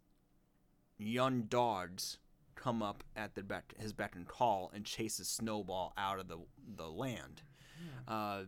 young 0.97 1.43
dogs 1.43 2.19
come 2.55 2.83
up 2.83 3.05
at 3.17 3.35
the 3.35 3.45
his 3.79 3.93
beck 3.93 4.15
and 4.17 4.27
call 4.27 4.71
and 4.75 4.85
chases 4.85 5.29
Snowball 5.29 5.93
out 5.97 6.19
of 6.19 6.29
the 6.29 6.39
the 6.77 6.89
land. 6.89 7.43
Uh, 8.09 8.45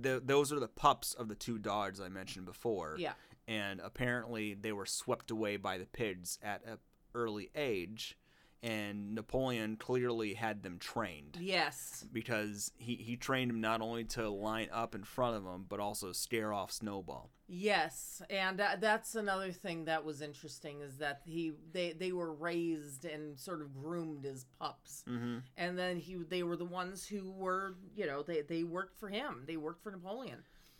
the, 0.00 0.20
those 0.24 0.52
are 0.52 0.60
the 0.60 0.68
pups 0.68 1.14
of 1.14 1.28
the 1.28 1.34
two 1.34 1.58
dogs 1.58 2.00
I 2.00 2.08
mentioned 2.08 2.46
before. 2.46 2.96
yeah. 2.98 3.12
And 3.46 3.80
apparently 3.80 4.54
they 4.54 4.72
were 4.72 4.86
swept 4.86 5.30
away 5.30 5.56
by 5.58 5.76
the 5.78 5.84
pigs 5.86 6.38
at 6.42 6.64
an 6.64 6.78
early 7.14 7.50
age, 7.54 8.16
and 8.64 9.14
Napoleon 9.14 9.76
clearly 9.76 10.34
had 10.34 10.62
them 10.62 10.78
trained 10.78 11.36
Yes. 11.40 12.04
because 12.12 12.72
he, 12.78 12.96
he 12.96 13.16
trained 13.16 13.50
them 13.50 13.60
not 13.60 13.80
only 13.82 14.04
to 14.04 14.28
line 14.30 14.68
up 14.72 14.94
in 14.94 15.04
front 15.04 15.36
of 15.36 15.44
him, 15.44 15.66
but 15.68 15.78
also 15.80 16.12
scare 16.12 16.52
off 16.52 16.72
Snowball. 16.72 17.30
Yes, 17.46 18.22
and 18.30 18.58
uh, 18.60 18.76
that's 18.80 19.14
another 19.14 19.52
thing 19.52 19.84
that 19.84 20.02
was 20.02 20.22
interesting 20.22 20.80
is 20.80 20.96
that 20.96 21.20
he 21.26 21.52
they 21.72 21.92
they 21.92 22.10
were 22.10 22.32
raised 22.32 23.04
and 23.04 23.38
sort 23.38 23.60
of 23.60 23.74
groomed 23.74 24.24
as 24.24 24.46
pups, 24.58 25.04
Mm-hmm. 25.06 25.38
and 25.58 25.78
then 25.78 25.98
he 25.98 26.14
they 26.16 26.42
were 26.42 26.56
the 26.56 26.64
ones 26.64 27.06
who 27.06 27.30
were 27.30 27.76
you 27.94 28.06
know 28.06 28.22
they 28.22 28.40
they 28.40 28.64
worked 28.64 28.98
for 28.98 29.08
him. 29.10 29.42
They 29.46 29.58
worked 29.58 29.82
for 29.82 29.92
Napoleon. 29.92 30.38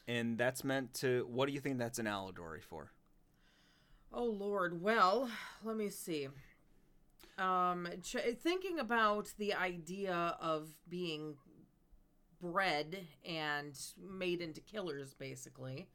And 0.08 0.38
that's 0.38 0.64
meant 0.64 0.94
to. 0.94 1.26
What 1.30 1.48
do 1.48 1.52
you 1.52 1.60
think 1.60 1.76
that's 1.78 1.98
an 1.98 2.06
allegory 2.06 2.60
for? 2.62 2.92
Oh 4.12 4.24
Lord. 4.24 4.80
Well, 4.80 5.28
let 5.64 5.76
me 5.76 5.90
see. 5.90 6.28
Um, 7.38 7.88
ch- 8.02 8.16
thinking 8.40 8.78
about 8.78 9.32
the 9.38 9.54
idea 9.54 10.36
of 10.40 10.68
being 10.88 11.36
bred 12.40 13.06
and 13.24 13.78
made 13.98 14.40
into 14.40 14.60
killers, 14.60 15.14
basically. 15.14 15.88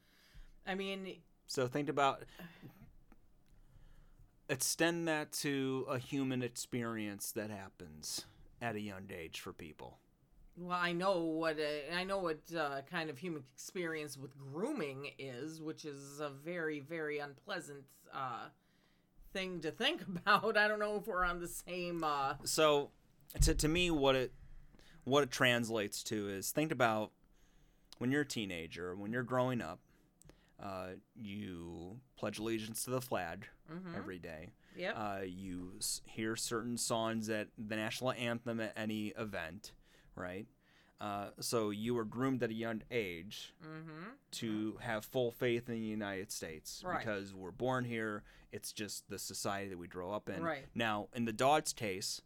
I 0.67 0.75
mean, 0.75 1.21
So 1.47 1.67
think 1.67 1.87
about. 1.89 2.23
Extend 4.49 5.07
that 5.07 5.31
to 5.33 5.85
a 5.89 5.99
human 5.99 6.41
experience 6.41 7.31
that 7.33 7.51
happens 7.51 8.25
at 8.61 8.75
a 8.75 8.79
young 8.81 9.03
age 9.15 9.39
for 9.39 9.53
people. 9.53 9.99
well, 10.57 10.77
I 10.77 10.91
know 10.91 11.19
what 11.19 11.57
uh, 11.59 11.95
I 11.95 12.03
know 12.03 12.17
what 12.17 12.39
uh, 12.57 12.81
kind 12.89 13.11
of 13.11 13.19
human 13.19 13.43
experience 13.53 14.17
with 14.17 14.35
grooming 14.37 15.11
is, 15.19 15.61
which 15.61 15.85
is 15.85 16.19
a 16.19 16.29
very, 16.29 16.79
very 16.79 17.19
unpleasant 17.19 17.85
uh, 18.13 18.47
thing 19.33 19.61
to 19.61 19.71
think 19.71 20.01
about. 20.07 20.57
I 20.57 20.67
don't 20.67 20.79
know 20.79 20.95
if 20.97 21.07
we're 21.07 21.23
on 21.25 21.39
the 21.39 21.47
same. 21.47 22.03
Uh, 22.03 22.35
So, 22.43 22.91
to, 23.41 23.53
to 23.55 23.67
me, 23.67 23.91
what 23.91 24.15
it 24.15 24.33
what 25.05 25.23
it 25.23 25.31
translates 25.31 26.03
to 26.03 26.29
is 26.29 26.51
think 26.51 26.71
about 26.71 27.11
when 27.97 28.11
you're 28.11 28.21
a 28.21 28.27
teenager, 28.27 28.95
when 28.95 29.11
you're 29.11 29.23
growing 29.23 29.61
up, 29.61 29.79
uh, 30.61 30.89
you 31.15 31.99
pledge 32.17 32.37
allegiance 32.39 32.83
to 32.83 32.91
the 32.91 33.01
flag 33.01 33.47
mhm. 33.71 33.95
every 33.97 34.19
day. 34.19 34.49
Yep. 34.77 34.95
Uh, 34.97 35.19
you 35.25 35.71
s- 35.79 36.01
hear 36.05 36.35
certain 36.35 36.77
songs 36.77 37.29
at 37.29 37.47
the 37.57 37.75
national 37.75 38.11
anthem 38.13 38.59
at 38.59 38.73
any 38.77 39.07
event, 39.17 39.71
right? 40.15 40.45
Uh, 41.01 41.27
so 41.39 41.69
you 41.69 41.93
were 41.93 42.03
groomed 42.03 42.43
at 42.43 42.49
a 42.49 42.53
young 42.53 42.81
age 42.91 43.53
mm-hmm. 43.65 44.09
to 44.31 44.77
have 44.81 45.05
full 45.05 45.31
faith 45.31 45.69
in 45.69 45.75
the 45.75 45.87
United 45.87 46.29
States 46.31 46.83
Right. 46.85 46.99
because 46.99 47.33
we're 47.33 47.51
born 47.51 47.85
here. 47.85 48.23
It's 48.51 48.73
just 48.73 49.09
the 49.09 49.17
society 49.17 49.69
that 49.69 49.77
we 49.77 49.87
grow 49.87 50.11
up 50.11 50.29
in. 50.29 50.43
Right. 50.43 50.65
Now, 50.75 51.07
in 51.15 51.23
the 51.23 51.31
dog's 51.31 51.71
case, 51.71 52.21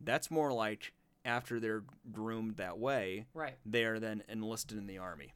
that's 0.00 0.30
more 0.30 0.52
like 0.52 0.94
after 1.24 1.60
they're 1.60 1.84
groomed 2.12 2.56
that 2.56 2.78
way, 2.78 3.26
Right. 3.34 3.56
they 3.66 3.84
are 3.84 3.98
then 3.98 4.22
enlisted 4.28 4.78
in 4.78 4.86
the 4.86 4.98
army. 4.98 5.34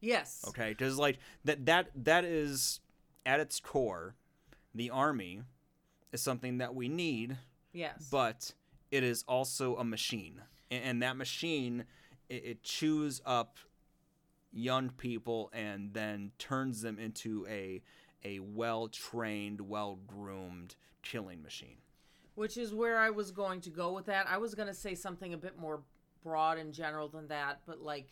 Yes. 0.00 0.42
Okay, 0.48 0.70
because 0.70 0.96
like 0.96 1.18
that 1.44 1.66
that 1.66 1.90
that 1.94 2.24
is 2.24 2.80
at 3.26 3.38
its 3.40 3.60
core, 3.60 4.14
the 4.74 4.88
army 4.88 5.42
is 6.10 6.22
something 6.22 6.58
that 6.58 6.74
we 6.74 6.88
need, 6.88 7.36
Yes. 7.72 8.08
but 8.10 8.54
it 8.90 9.04
is 9.04 9.24
also 9.28 9.76
a 9.76 9.84
machine, 9.84 10.40
and, 10.70 10.84
and 10.84 11.02
that 11.02 11.16
machine 11.18 11.84
it, 12.30 12.44
it 12.44 12.62
chews 12.62 13.20
up 13.26 13.58
young 14.52 14.88
people 14.90 15.50
and 15.52 15.92
then 15.92 16.32
turns 16.38 16.80
them 16.80 16.98
into 16.98 17.46
a 17.48 17.82
a 18.24 18.38
well 18.40 18.88
trained, 18.88 19.60
well 19.60 19.98
groomed 20.06 20.74
killing 21.02 21.42
machine. 21.42 21.78
which 22.34 22.56
is 22.56 22.72
where 22.74 22.98
I 22.98 23.10
was 23.10 23.30
going 23.30 23.60
to 23.62 23.70
go 23.70 23.92
with 23.92 24.06
that. 24.06 24.26
I 24.28 24.38
was 24.38 24.54
going 24.54 24.68
to 24.68 24.74
say 24.74 24.94
something 24.94 25.34
a 25.34 25.38
bit 25.38 25.58
more 25.58 25.82
broad 26.22 26.58
and 26.58 26.72
general 26.72 27.08
than 27.08 27.28
that, 27.28 27.60
but 27.66 27.80
like 27.82 28.08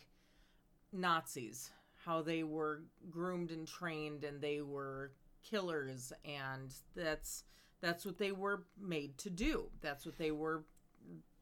Nazis, 0.91 1.71
how 2.05 2.21
they 2.21 2.43
were 2.43 2.83
groomed 3.09 3.51
and 3.51 3.67
trained 3.67 4.23
and 4.23 4.41
they 4.41 4.61
were 4.61 5.11
killers 5.43 6.11
and 6.25 6.73
that's 6.95 7.43
that's 7.81 8.05
what 8.05 8.17
they 8.17 8.31
were 8.31 8.63
made 8.79 9.17
to 9.19 9.29
do. 9.29 9.69
That's 9.81 10.05
what 10.05 10.17
they 10.17 10.31
were 10.31 10.63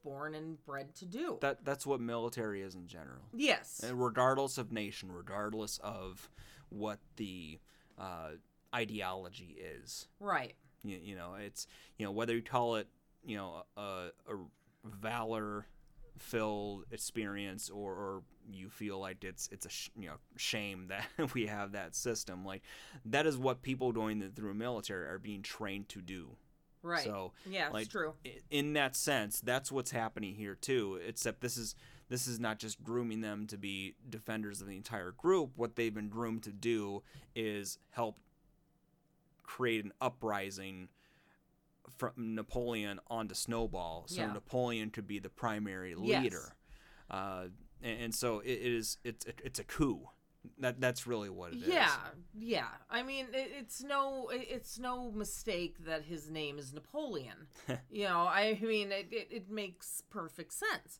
born 0.07 0.35
and 0.35 0.63
bred 0.65 0.95
to 0.95 1.05
do. 1.05 1.37
That 1.41 1.65
that's 1.65 1.85
what 1.85 1.99
military 1.99 2.61
is 2.61 2.75
in 2.75 2.87
general. 2.87 3.23
yes. 3.33 3.81
And 3.83 4.01
regardless 4.01 4.57
of 4.57 4.71
nation, 4.71 5.11
regardless 5.11 5.79
of 5.83 6.29
what 6.69 6.99
the 7.17 7.59
uh, 7.97 8.31
ideology 8.73 9.57
is. 9.59 10.07
Right. 10.19 10.55
You, 10.83 10.97
you 11.01 11.15
know, 11.15 11.35
it's 11.39 11.67
you 11.97 12.05
know 12.05 12.11
whether 12.11 12.33
you 12.33 12.41
call 12.41 12.75
it 12.75 12.87
you 13.25 13.35
know 13.37 13.63
a, 13.75 13.81
a 13.81 14.35
valor 14.85 15.67
filled 16.17 16.85
experience 16.91 17.69
or, 17.69 17.91
or 17.91 18.23
you 18.51 18.69
feel 18.69 18.99
like 18.99 19.23
it's 19.23 19.49
it's 19.51 19.65
a 19.65 19.69
sh- 19.69 19.89
you 19.99 20.07
know 20.07 20.15
shame 20.35 20.87
that 20.87 21.05
we 21.33 21.45
have 21.45 21.73
that 21.73 21.95
system 21.95 22.43
like 22.43 22.63
that 23.05 23.27
is 23.27 23.37
what 23.37 23.61
people 23.61 23.91
going 23.91 24.31
through 24.35 24.53
military 24.53 25.07
are 25.07 25.19
being 25.19 25.43
trained 25.43 25.87
to 25.89 26.01
do 26.01 26.29
Right. 26.83 27.03
so 27.03 27.33
yeah, 27.49 27.65
it's 27.65 27.73
like 27.73 27.89
true. 27.89 28.13
in 28.49 28.73
that 28.73 28.95
sense 28.95 29.41
that's 29.41 29.71
what's 29.71 29.91
happening 29.91 30.35
here 30.35 30.55
too 30.55 30.99
except 31.05 31.41
this 31.41 31.57
is 31.57 31.75
this 32.09 32.27
is 32.27 32.39
not 32.39 32.59
just 32.59 32.81
grooming 32.83 33.19
them 33.21 33.47
to 33.47 33.57
be 33.57 33.95
defenders 34.09 34.61
of 34.61 34.67
the 34.67 34.77
entire 34.77 35.11
group 35.11 35.51
what 35.55 35.75
they've 35.75 35.93
been 35.93 36.07
groomed 36.09 36.43
to 36.43 36.51
do 36.51 37.03
is 37.35 37.77
help 37.91 38.17
create 39.43 39.83
an 39.83 39.93
uprising 40.01 40.89
from 41.97 42.11
Napoleon 42.17 42.99
onto 43.07 43.33
Snowball 43.33 44.03
so 44.07 44.21
Yeah. 44.21 44.33
Napoleon 44.33 44.89
could 44.89 45.07
be 45.07 45.19
the 45.19 45.29
primary 45.29 45.95
Yes. 45.99 46.23
leader 46.23 46.55
uh, 47.09 47.45
and, 47.81 48.01
and 48.01 48.15
so 48.15 48.39
it, 48.39 48.51
it 48.51 48.71
is 48.73 48.97
it's 49.03 49.25
it's 49.43 49.59
a 49.59 49.63
coup 49.63 50.09
that 50.59 50.79
that's 50.79 51.07
really 51.07 51.29
what 51.29 51.53
it 51.53 51.57
is. 51.57 51.67
yeah, 51.67 51.95
yeah. 52.37 52.67
I 52.89 53.03
mean, 53.03 53.27
it, 53.33 53.51
it's 53.59 53.83
no, 53.83 54.29
it's 54.31 54.79
no 54.79 55.11
mistake 55.11 55.85
that 55.85 56.03
his 56.03 56.29
name 56.29 56.57
is 56.59 56.73
Napoleon. 56.73 57.47
you 57.91 58.05
know, 58.05 58.27
I 58.27 58.57
mean, 58.61 58.91
it, 58.91 59.07
it, 59.11 59.27
it 59.31 59.49
makes 59.49 60.01
perfect 60.09 60.53
sense. 60.53 60.99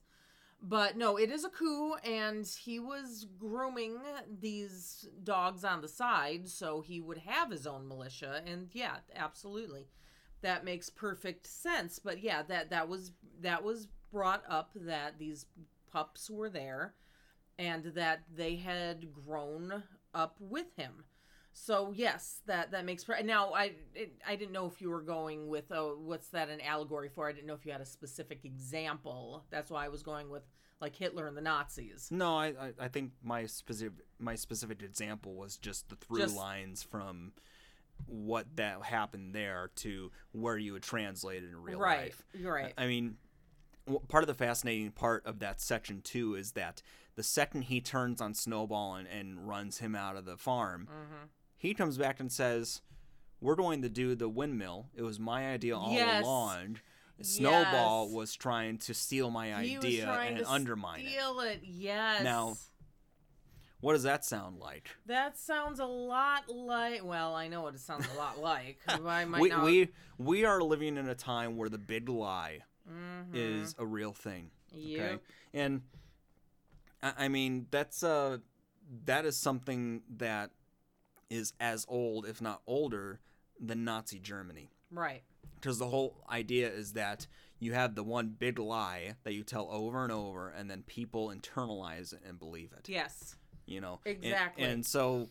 But 0.61 0.97
no, 0.97 1.17
it 1.17 1.29
is 1.29 1.45
a 1.45 1.49
coup, 1.49 1.95
and 2.03 2.45
he 2.45 2.79
was 2.79 3.27
grooming 3.37 3.97
these 4.39 5.07
dogs 5.23 5.63
on 5.63 5.81
the 5.81 5.87
side 5.87 6.47
so 6.47 6.81
he 6.81 6.99
would 6.99 7.19
have 7.19 7.51
his 7.51 7.67
own 7.67 7.87
militia. 7.87 8.41
And 8.45 8.69
yeah, 8.73 8.97
absolutely, 9.15 9.87
that 10.41 10.65
makes 10.65 10.89
perfect 10.89 11.45
sense. 11.45 11.99
But 11.99 12.23
yeah, 12.23 12.41
that 12.43 12.71
that 12.71 12.89
was 12.89 13.11
that 13.41 13.63
was 13.63 13.87
brought 14.11 14.43
up 14.49 14.71
that 14.75 15.19
these 15.19 15.45
pups 15.91 16.29
were 16.29 16.49
there 16.49 16.95
and 17.59 17.85
that 17.95 18.21
they 18.33 18.55
had 18.55 19.13
grown 19.13 19.83
up 20.13 20.35
with 20.39 20.67
him. 20.75 21.03
So 21.53 21.91
yes, 21.93 22.41
that 22.45 22.71
that 22.71 22.85
makes 22.85 23.05
now 23.23 23.51
I 23.53 23.71
it, 23.95 24.13
I 24.27 24.35
didn't 24.35 24.51
know 24.51 24.67
if 24.67 24.79
you 24.79 24.91
were 24.91 25.01
going 25.01 25.47
with 25.47 25.71
oh 25.71 25.97
what's 25.99 26.27
that 26.29 26.49
an 26.49 26.61
allegory 26.61 27.09
for? 27.09 27.27
I 27.27 27.31
didn't 27.31 27.47
know 27.47 27.55
if 27.55 27.65
you 27.65 27.71
had 27.71 27.81
a 27.81 27.85
specific 27.85 28.45
example. 28.45 29.43
That's 29.49 29.71
why 29.71 29.85
I 29.85 29.89
was 29.89 30.03
going 30.03 30.29
with 30.29 30.43
like 30.79 30.95
Hitler 30.95 31.25
and 31.25 31.35
the 31.35 31.41
Nazis. 31.41 32.09
No, 32.11 32.37
I, 32.37 32.47
I, 32.47 32.73
I 32.81 32.87
think 32.89 33.13
my 33.23 33.47
specific 33.47 33.93
my 34.19 34.35
specific 34.35 34.83
example 34.83 35.33
was 35.33 35.57
just 35.57 35.89
the 35.89 35.95
through 35.95 36.19
Just- 36.19 36.37
lines 36.37 36.83
from 36.83 37.33
what 38.05 38.45
that 38.57 38.83
happened 38.83 39.33
there 39.33 39.71
to 39.77 40.11
where 40.31 40.57
you 40.57 40.73
would 40.73 40.83
translate 40.83 41.43
it 41.43 41.49
in 41.49 41.63
real 41.63 41.79
right, 41.79 42.01
life. 42.01 42.23
you're 42.33 42.53
right. 42.53 42.73
I 42.77 42.85
mean, 42.85 43.17
part 44.07 44.23
of 44.23 44.27
the 44.27 44.35
fascinating 44.35 44.91
part 44.91 45.25
of 45.25 45.39
that 45.39 45.59
section 45.59 46.01
too 46.01 46.35
is 46.35 46.51
that 46.51 46.83
the 47.17 47.23
second 47.23 47.63
he 47.63 47.81
turns 47.81 48.21
on 48.21 48.33
Snowball 48.33 48.95
and, 48.95 49.07
and 49.09 49.45
runs 49.45 49.79
him 49.79 49.93
out 49.95 50.15
of 50.15 50.23
the 50.23 50.37
farm, 50.37 50.87
mm-hmm. 50.89 51.25
he 51.57 51.73
comes 51.73 51.97
back 51.97 52.19
and 52.21 52.31
says, 52.31 52.81
"We're 53.41 53.55
going 53.55 53.81
to 53.81 53.89
do 53.89 54.15
the 54.15 54.29
windmill. 54.29 54.87
It 54.95 55.01
was 55.01 55.19
my 55.19 55.51
idea 55.51 55.75
all 55.77 55.91
Yes. 55.91 56.23
along." 56.23 56.77
Snowball 57.19 58.05
Yes. 58.05 58.13
was 58.15 58.35
trying 58.35 58.77
to 58.77 58.93
steal 58.93 59.29
my 59.31 59.53
idea 59.53 60.07
and 60.07 60.43
undermine 60.45 61.01
it. 61.01 61.09
steal 61.09 61.39
it. 61.41 61.61
Yes. 61.63 62.23
Now, 62.23 62.55
What 63.79 63.93
does 63.93 64.03
that 64.03 64.23
sound 64.25 64.59
like? 64.59 64.89
that 65.07 65.37
sounds 65.37 65.79
a 65.79 65.85
lot 65.85 66.47
like. 66.49 67.03
Well, 67.03 67.33
I 67.35 67.47
know 67.47 67.61
what 67.63 67.73
it 67.75 67.79
sounds 67.79 68.07
a 68.13 68.17
lot 68.17 68.39
like. 68.41 68.77
I 68.87 69.25
might 69.25 69.41
We, 69.41 69.49
not. 69.49 69.63
we 69.63 69.89
we 70.19 70.45
are 70.45 70.61
living 70.61 70.95
in 70.97 71.09
a 71.09 71.15
time 71.15 71.57
where 71.57 71.69
the 71.69 71.77
big 71.79 72.07
lie 72.09 72.59
Mhm. 72.89 73.33
is 73.33 73.75
a 73.79 73.85
real 73.85 74.13
thing. 74.13 74.51
Okay, 74.73 75.17
and 75.53 75.81
I, 77.03 77.13
I 77.17 77.27
mean 77.27 77.67
that's 77.71 78.03
uh 78.03 78.37
that 79.05 79.25
is 79.25 79.35
something 79.37 80.01
that 80.17 80.51
is 81.29 81.53
as 81.59 81.85
old, 81.89 82.25
if 82.25 82.41
not 82.41 82.61
older, 82.65 83.19
than 83.59 83.83
Nazi 83.83 84.17
Germany. 84.19 84.71
Right. 84.91 85.23
Because 85.55 85.77
the 85.79 85.87
whole 85.87 86.23
idea 86.31 86.69
is 86.69 86.93
that 86.93 87.27
you 87.59 87.73
have 87.73 87.95
the 87.95 88.03
one 88.03 88.29
big 88.37 88.59
lie 88.59 89.15
that 89.23 89.33
you 89.33 89.43
tell 89.43 89.67
over 89.71 90.03
and 90.03 90.11
over, 90.11 90.49
and 90.49 90.69
then 90.71 90.83
people 90.83 91.29
internalize 91.35 92.13
it 92.13 92.21
and 92.25 92.39
believe 92.39 92.71
it. 92.71 92.87
Yes. 92.87 93.35
you 93.65 93.81
know 93.81 93.99
And- 94.05 94.23
Exactly. 94.23 94.63
and, 94.63 94.85
so 94.85 95.27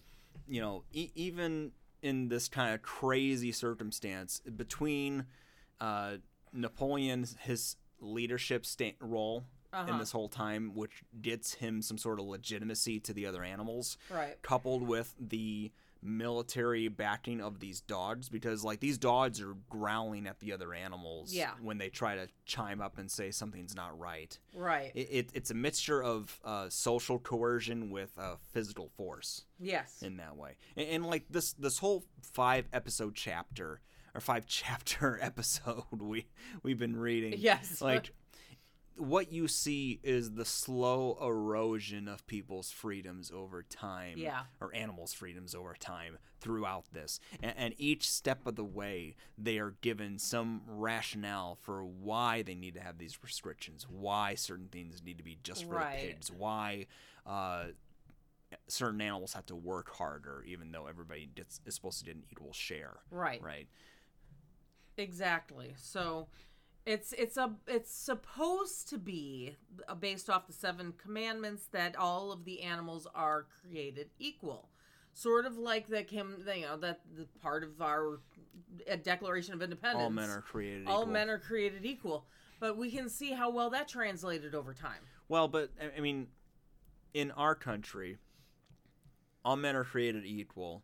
you 0.47 0.61
know 0.61 0.85
e- 0.93 1.11
even 1.15 1.73
in 2.03 2.29
this 2.29 2.49
kind 2.49 2.75
of 2.75 2.83
crazy 2.83 3.53
circumstance 3.53 4.41
between 4.55 5.25
uh, 5.81 6.17
napoleon's 6.53 7.37
his 7.41 7.77
leadership 8.01 8.67
sta- 8.67 8.97
role 9.01 9.45
in 9.73 9.79
Uh-huh. 9.79 9.99
this 9.99 10.13
whole 10.13 10.29
time 10.29 10.75
which 10.75 11.03
gets 11.21 11.55
him 11.55 11.83
some 11.83 11.99
sort 11.99 12.19
of 12.21 12.27
legitimacy 12.27 13.01
to 13.01 13.13
the 13.13 13.27
other 13.27 13.43
animals 13.45 13.99
Right. 14.11 14.41
coupled 14.43 14.83
with 14.83 15.15
the 15.21 15.73
military 16.03 16.89
backing 16.89 17.41
of 17.41 17.59
these 17.59 17.81
dogs 17.81 18.29
because 18.29 18.63
like 18.65 18.81
these 18.81 18.97
dogs 18.97 19.41
are 19.41 19.55
growling 19.69 20.27
at 20.27 20.39
the 20.41 20.53
other 20.53 20.73
animals 20.73 21.33
Yeah. 21.35 21.51
when 21.61 21.79
they 21.79 21.89
try 21.89 22.15
to 22.15 22.29
chime 22.45 22.81
up 22.81 22.97
and 22.99 23.11
say 23.11 23.31
something's 23.31 23.75
not 23.75 23.99
right 23.99 24.39
Right. 24.55 24.93
it, 24.95 25.09
it, 25.11 25.31
it's 25.35 25.51
a 25.51 25.55
mixture 25.55 26.03
of 26.03 26.39
uh, 26.45 26.69
social 26.69 27.19
coercion 27.19 27.91
with 27.91 28.13
uh, 28.19 28.37
physical 28.53 28.89
force 28.97 29.45
yes. 29.59 30.03
in 30.03 30.17
that 30.19 30.37
way 30.37 30.57
and, 30.77 30.89
and 30.89 31.07
like 31.07 31.25
this 31.29 31.53
this 31.55 31.79
whole 31.79 32.05
five 32.23 32.69
episode 32.73 33.15
chapter 33.15 33.81
or 34.15 34.21
five 34.21 34.47
chapter 34.49 35.19
episode 35.21 35.83
we 35.99 36.27
we've 36.63 36.79
been 36.79 36.97
reading 36.97 37.35
Yes. 37.39 37.81
like 37.83 38.13
what 38.97 39.31
you 39.33 39.47
see 39.49 40.01
is 40.03 40.33
the 40.33 40.45
slow 40.45 41.19
erosion 41.21 42.09
of 42.09 42.27
people's 42.27 42.71
freedoms 42.71 43.31
over 43.31 43.63
time 43.63 44.15
Yeah. 44.19 44.43
or 44.61 44.75
animals 44.75 45.13
freedoms 45.13 45.55
over 45.55 45.75
time 45.79 46.19
throughout 46.41 46.85
this 46.93 47.21
and, 47.43 47.55
and 47.57 47.75
each 47.79 48.09
step 48.09 48.47
of 48.47 48.57
the 48.57 48.65
way 48.65 49.17
they 49.37 49.59
are 49.59 49.75
given 49.81 50.19
some 50.19 50.63
rationale 50.67 51.59
for 51.61 51.85
why 51.85 52.43
they 52.43 52.55
need 52.55 52.75
to 52.75 52.81
have 52.81 52.99
these 52.99 53.19
restrictions 53.23 53.87
why 53.89 54.35
certain 54.35 54.69
things 54.69 55.03
need 55.05 55.19
to 55.19 55.25
be 55.25 55.39
just 55.43 55.65
for 55.65 55.75
Right. 55.77 56.01
the 56.01 56.07
pigs 56.09 56.31
why 56.31 56.87
uh, 57.27 57.67
certain 58.69 59.01
animals 59.01 59.33
have 59.35 59.47
to 59.47 59.57
work 59.57 59.91
harder 59.97 60.43
even 60.47 60.73
though 60.73 60.87
everybody 60.87 61.29
gets, 61.35 61.61
is 61.67 61.75
supposed 61.75 61.99
to 61.99 62.05
get 62.05 62.17
an 62.17 62.23
equal 62.31 62.53
share 62.53 62.99
right. 63.11 63.43
right 63.43 63.69
Exactly. 64.99 65.75
So 65.77 66.29
it's 66.87 67.13
it's 67.13 67.37
a 67.37 67.53
it's 67.67 67.93
supposed 67.93 68.89
to 68.91 68.99
be 68.99 69.57
uh, 69.89 69.95
based 69.95 70.31
off 70.31 70.47
the 70.47 70.53
seven 70.53 70.95
commandments 70.97 71.67
that 71.73 71.97
all 71.97 72.33
of 72.33 72.45
the 72.45 72.63
animals 72.63 73.07
are 73.15 73.47
created 73.63 74.09
equal. 74.19 74.69
Sort 75.13 75.47
of 75.47 75.57
like 75.57 75.89
the 75.89 76.03
Kim, 76.03 76.45
you 76.55 76.63
know, 76.63 76.77
that 76.77 77.01
the 77.17 77.27
part 77.41 77.65
of 77.65 77.81
our 77.81 78.21
uh, 78.91 78.97
Declaration 79.03 79.55
of 79.55 79.63
Independence. 79.63 80.03
all 80.03 80.11
men 80.11 80.29
are 80.31 80.43
created 80.43 80.87
all 80.87 81.01
equal. 81.03 81.13
men 81.13 81.31
are 81.31 81.39
created 81.39 81.85
equal. 81.87 82.27
But 82.61 82.77
we 82.77 82.91
can 82.91 83.09
see 83.09 83.33
how 83.33 83.51
well 83.51 83.71
that 83.71 83.89
translated 83.89 84.55
over 84.55 84.73
time. 84.75 85.01
Well, 85.29 85.49
but 85.49 85.71
I- 85.81 85.93
I 85.97 86.01
mean, 86.01 86.29
in 87.15 87.31
our 87.33 87.55
country, 87.55 88.19
all 89.45 89.57
men 89.57 89.75
are 89.77 89.85
created 89.85 90.25
equal. 90.25 90.83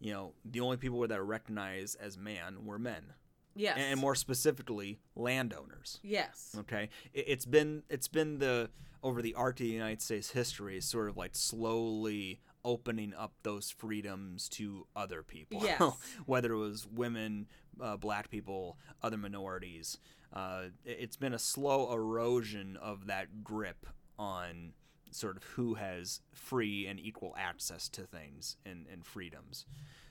You 0.00 0.12
know, 0.12 0.32
the 0.44 0.60
only 0.60 0.76
people 0.76 1.00
that 1.00 1.18
are 1.18 1.24
recognized 1.24 1.96
as 2.00 2.16
man 2.18 2.64
were 2.66 2.78
men, 2.78 3.14
Yes. 3.56 3.78
and 3.78 3.98
more 4.00 4.14
specifically, 4.14 4.98
landowners. 5.14 6.00
yes. 6.02 6.54
Okay, 6.60 6.90
it, 7.12 7.24
it's 7.28 7.46
been 7.46 7.82
it's 7.88 8.08
been 8.08 8.38
the 8.38 8.70
over 9.02 9.22
the 9.22 9.34
arc 9.34 9.60
of 9.60 9.66
the 9.66 9.72
United 9.72 10.02
States 10.02 10.30
history, 10.30 10.80
sort 10.80 11.08
of 11.08 11.16
like 11.16 11.34
slowly 11.34 12.40
opening 12.64 13.14
up 13.14 13.32
those 13.44 13.70
freedoms 13.70 14.48
to 14.48 14.86
other 14.96 15.22
people. 15.22 15.60
Yes. 15.62 15.80
whether 16.26 16.52
it 16.52 16.58
was 16.58 16.86
women, 16.86 17.46
uh, 17.80 17.96
black 17.96 18.28
people, 18.30 18.76
other 19.02 19.16
minorities. 19.16 19.98
Uh, 20.32 20.64
it's 20.84 21.16
been 21.16 21.32
a 21.32 21.38
slow 21.38 21.92
erosion 21.92 22.76
of 22.82 23.06
that 23.06 23.44
grip 23.44 23.86
on 24.18 24.72
sort 25.12 25.36
of 25.36 25.44
who 25.44 25.74
has 25.74 26.20
free 26.32 26.86
and 26.86 26.98
equal 26.98 27.34
access 27.38 27.88
to 27.88 28.02
things 28.02 28.56
and, 28.66 28.86
and 28.92 29.06
freedoms. 29.06 29.64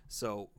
So, 0.07 0.49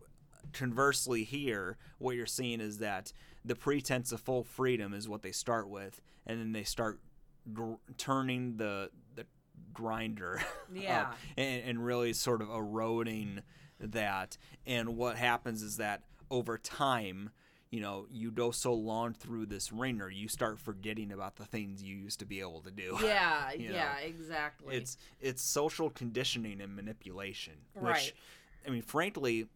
conversely, 0.52 1.24
here, 1.24 1.76
what 1.98 2.16
you're 2.16 2.26
seeing 2.26 2.60
is 2.60 2.78
that 2.78 3.12
the 3.44 3.54
pretense 3.54 4.12
of 4.12 4.20
full 4.20 4.42
freedom 4.44 4.92
is 4.94 5.08
what 5.08 5.22
they 5.22 5.32
start 5.32 5.68
with, 5.68 6.00
and 6.26 6.40
then 6.40 6.52
they 6.52 6.64
start 6.64 7.00
gr- 7.52 7.74
turning 7.98 8.56
the 8.56 8.90
the 9.14 9.24
grinder 9.72 10.40
Yeah. 10.74 11.12
and, 11.36 11.62
and 11.64 11.84
really 11.84 12.12
sort 12.12 12.42
of 12.42 12.50
eroding 12.50 13.42
that. 13.80 14.36
And 14.66 14.96
what 14.96 15.16
happens 15.16 15.62
is 15.62 15.76
that 15.76 16.02
over 16.30 16.58
time, 16.58 17.30
you 17.70 17.80
know, 17.80 18.06
you 18.10 18.30
go 18.30 18.50
so 18.50 18.72
long 18.74 19.12
through 19.12 19.46
this 19.46 19.72
wringer, 19.72 20.08
you 20.08 20.28
start 20.28 20.58
forgetting 20.58 21.12
about 21.12 21.36
the 21.36 21.44
things 21.44 21.82
you 21.82 21.94
used 21.96 22.18
to 22.20 22.24
be 22.26 22.40
able 22.40 22.60
to 22.62 22.70
do. 22.70 22.96
Yeah, 23.02 23.52
You 23.52 23.72
yeah, 23.72 23.94
know, 24.00 24.06
exactly. 24.06 24.76
It's 24.76 24.96
it's 25.20 25.42
social 25.42 25.90
conditioning 25.90 26.60
and 26.60 26.74
manipulation, 26.74 27.54
which 27.74 27.82
Right. 27.84 28.12
I 28.66 28.70
mean, 28.70 28.82
frankly, 28.82 29.46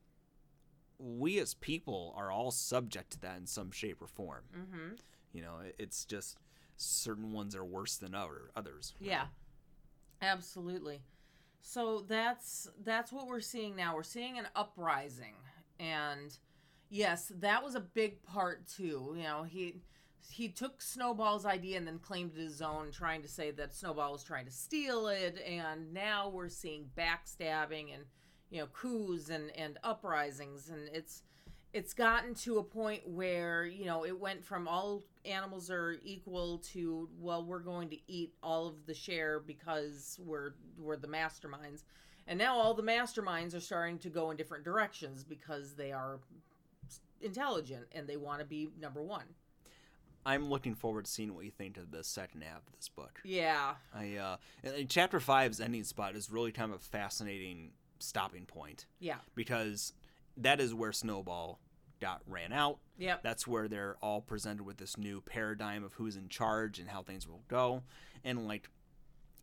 we 1.01 1.39
as 1.39 1.55
people 1.55 2.15
are 2.17 2.31
all 2.31 2.51
subject 2.51 3.13
to 3.13 3.21
that 3.21 3.39
in 3.39 3.47
some 3.47 3.71
shape 3.71 4.03
or 4.03 4.07
form. 4.07 4.45
mm-hmm. 4.57 4.95
You 5.33 5.43
know, 5.43 5.59
it's 5.79 6.05
just 6.05 6.39
certain 6.77 7.33
ones 7.33 7.55
are 7.55 7.65
worse 7.65 7.97
than 7.97 8.15
other 8.15 8.51
others. 8.57 8.95
Yeah. 9.01 9.27
Absolutely. 10.23 11.01
So 11.63 12.05
that's 12.09 12.69
that's 12.85 13.13
what 13.13 13.27
we're 13.27 13.41
seeing 13.41 13.77
now. 13.77 13.95
We're 13.95 14.03
seeing 14.03 14.39
an 14.39 14.49
uprising 14.57 15.35
and 15.79 16.37
yes, 16.89 17.33
that 17.41 17.63
was 17.63 17.75
a 17.75 17.81
big 17.81 18.23
part 18.25 18.67
too. 18.67 19.15
You 19.17 19.23
know, 19.23 19.43
he 19.45 19.77
he 20.31 20.49
took 20.49 20.81
Snowball's 20.83 21.47
idea 21.47 21.77
and 21.77 21.87
then 21.87 21.99
claimed 21.99 22.33
it 22.37 22.41
his 22.41 22.63
own 22.63 22.91
trying 22.93 23.23
to 23.23 23.29
say 23.29 23.51
that 23.53 23.75
Snowball 23.75 24.13
was 24.13 24.23
trying 24.23 24.47
to 24.47 24.53
steal 24.53 25.09
it 25.09 25.43
and 25.47 25.93
now 25.93 26.29
we're 26.29 26.49
seeing 26.49 26.87
backstabbing 26.97 27.95
and 27.95 28.05
you 28.51 28.61
know 28.61 28.67
coups 28.67 29.31
and 29.31 29.51
and 29.57 29.79
uprisings. 29.83 30.69
And 30.69 30.89
it's 30.93 31.23
it's 31.73 31.95
gotten 31.95 32.35
to 32.35 32.59
a 32.59 32.63
point 32.65 33.07
where 33.09 33.65
you 33.65 33.85
know 33.85 34.05
it 34.05 34.19
went 34.19 34.45
from 34.45 34.67
all 34.69 35.05
animals 35.25 35.71
are 35.71 35.97
equal 36.05 36.59
to 36.59 37.09
well 37.21 37.45
we're 37.45 37.61
going 37.61 37.89
to 37.91 37.99
eat 38.09 38.33
all 38.43 38.67
of 38.67 38.87
the 38.87 38.95
share 38.95 39.41
because 39.41 40.19
we're 40.25 40.53
we're 40.79 40.97
the 40.97 41.09
masterminds. 41.09 41.85
And 42.27 42.39
now 42.39 42.57
all 42.57 42.75
the 42.75 42.83
masterminds 42.83 43.57
are 43.57 43.61
starting 43.61 43.99
to 43.99 44.09
go 44.09 44.31
in 44.31 44.37
different 44.37 44.65
directions 44.65 45.25
because 45.25 45.75
they 45.75 45.91
are 45.91 46.21
intelligent 47.21 47.87
and 47.93 48.07
they 48.07 48.17
want 48.17 48.41
to 48.41 48.45
be 48.45 48.69
number 48.81 49.03
one. 49.03 49.25
I'm 50.25 50.51
looking 50.51 50.75
forward 50.75 51.07
to 51.07 51.11
seeing 51.11 51.35
what 51.35 51.45
you 51.45 51.51
think 51.51 51.77
of 51.79 51.91
the 51.91 52.05
second 52.05 52.43
half 52.43 52.59
of 52.67 52.77
this 52.77 52.89
book. 52.89 53.21
yeah. 53.25 53.75
I 53.95 54.17
uh, 54.17 54.37
and- 54.63 54.89
chapter 54.89 55.19
five's 55.19 55.61
ending 55.61 55.85
spot 55.85 56.15
is 56.15 56.31
really 56.31 56.53
kind 56.53 56.71
of 56.73 56.77
a 56.77 56.83
fascinating 56.83 57.71
stopping 58.01 58.47
point 58.47 58.87
yeah 58.99 59.17
because 59.35 59.93
that 60.37 60.61
is 60.61 60.73
where 60.75 60.93
Snowball 60.93 61.61
got 62.01 62.23
ran 62.27 62.51
out. 62.51 62.79
Yeah. 62.97 63.17
That's 63.23 63.47
where 63.47 63.69
they're 63.69 63.97
all 64.01 64.23
presented 64.23 64.63
with 64.65 64.79
this 64.79 64.97
new 64.97 65.21
paradigm 65.21 65.85
of 65.85 65.93
who's 65.95 66.17
in 66.17 66.29
charge 66.31 66.79
and 66.79 66.89
how 66.89 67.03
things 67.03 67.29
will 67.29 67.43
go. 67.49 67.83
And 68.25 68.47
like 68.49 68.71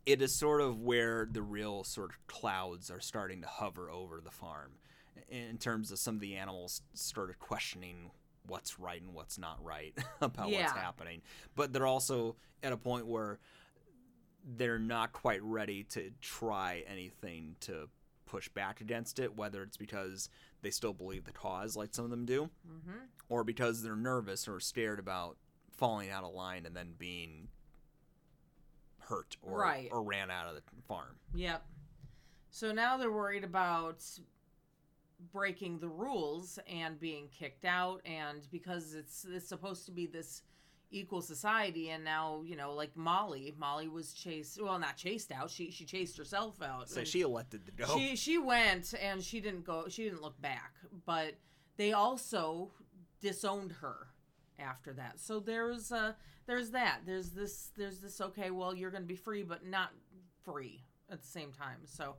it 0.08 0.24
is 0.24 0.36
sort 0.39 0.62
of 0.62 0.80
where 0.80 1.28
the 1.30 1.43
real 1.43 1.84
sort 1.84 2.10
of 2.10 2.16
clouds 2.26 2.89
are 2.89 2.99
starting 3.01 3.41
to 3.41 3.47
hover 3.47 3.91
over 3.91 4.22
the 4.22 4.32
farm 4.32 4.72
in 5.30 5.58
terms 5.60 5.91
of 5.91 5.99
some 5.99 6.16
of 6.16 6.22
the 6.22 6.36
animals 6.36 6.82
started 6.95 7.38
questioning 7.38 8.10
what's 8.47 8.80
right 8.80 9.01
and 9.01 9.14
what's 9.14 9.38
not 9.38 9.64
right 9.64 9.93
about 10.22 10.49
Yeah. 10.49 10.62
what's 10.64 10.72
happening 10.78 11.22
but 11.55 11.74
they're 11.74 11.86
also 11.86 12.38
at 12.64 12.72
a 12.72 12.78
point 12.78 13.05
where 13.05 13.38
they're 14.55 14.80
not 14.80 15.12
quite 15.12 15.43
ready 15.43 15.84
to 15.84 16.12
try 16.22 16.84
anything 16.88 17.55
to 17.62 17.89
push 18.28 18.47
back 18.49 18.82
against 18.82 19.17
it 19.17 19.36
whether 19.36 19.63
it's 19.63 19.78
because 19.78 20.30
they 20.61 20.69
still 20.69 20.93
believe 20.93 21.23
the 21.23 21.32
cause 21.32 21.75
like 21.75 21.95
some 21.95 22.05
of 22.05 22.11
them 22.11 22.25
do 22.25 22.49
Mm-hmm. 22.69 22.97
or 23.30 23.43
because 23.43 23.82
they're 23.82 23.95
nervous 23.95 24.47
or 24.47 24.59
scared 24.59 24.99
about 24.99 25.38
falling 25.71 26.09
out 26.11 26.23
of 26.23 26.34
line 26.34 26.65
and 26.65 26.75
then 26.75 26.93
being 26.97 27.47
hurt 28.99 29.38
or 29.41 29.59
Right. 29.59 29.89
or 29.91 30.03
ran 30.03 30.30
out 30.30 30.47
of 30.47 30.55
the 30.55 30.61
farm. 30.88 31.15
Yep. 31.34 31.65
So 32.49 32.71
now 32.71 32.97
they're 32.97 33.11
worried 33.11 33.43
about 33.43 34.03
breaking 35.32 35.80
the 35.80 35.88
rules 35.88 36.59
and 36.67 36.99
being 36.99 37.28
kicked 37.30 37.65
out 37.65 38.01
and 38.05 38.47
because 38.51 38.93
it's 38.93 39.25
it's 39.25 39.47
supposed 39.47 39.86
to 39.86 39.91
be 39.91 40.05
this 40.05 40.43
equal 40.89 41.21
society 41.21 41.89
and 41.89 42.03
now, 42.03 42.41
you 42.45 42.55
know, 42.55 42.73
like 42.73 42.95
Molly, 42.95 43.53
Molly 43.57 43.88
was 43.88 44.13
chased 44.13 44.61
well 44.61 44.79
not 44.79 44.95
chased 44.97 45.31
out, 45.31 45.49
she 45.49 45.71
she 45.71 45.85
chased 45.85 46.17
herself 46.17 46.61
out. 46.61 46.89
So 46.89 47.03
she 47.03 47.21
elected 47.21 47.65
to 47.65 47.71
go. 47.71 47.85
she 47.97 48.15
she 48.15 48.38
went 48.38 48.93
and 49.01 49.21
she 49.21 49.39
didn't 49.39 49.65
go 49.65 49.88
she 49.89 50.03
didn't 50.03 50.21
look 50.21 50.39
back, 50.41 50.73
but 51.05 51.35
they 51.77 51.93
also 51.93 52.71
disowned 53.21 53.71
her 53.73 54.07
after 54.59 54.93
that. 54.93 55.19
So 55.19 55.39
there's 55.39 55.91
uh 55.91 56.13
there's 56.45 56.71
that. 56.71 57.01
There's 57.05 57.31
this 57.31 57.71
there's 57.77 57.99
this 57.99 58.21
okay, 58.21 58.51
well 58.51 58.73
you're 58.75 58.91
going 58.91 59.03
to 59.03 59.07
be 59.07 59.15
free 59.15 59.43
but 59.43 59.65
not 59.65 59.91
free 60.43 60.83
at 61.11 61.21
the 61.21 61.27
same 61.27 61.51
time. 61.51 61.79
So 61.85 62.15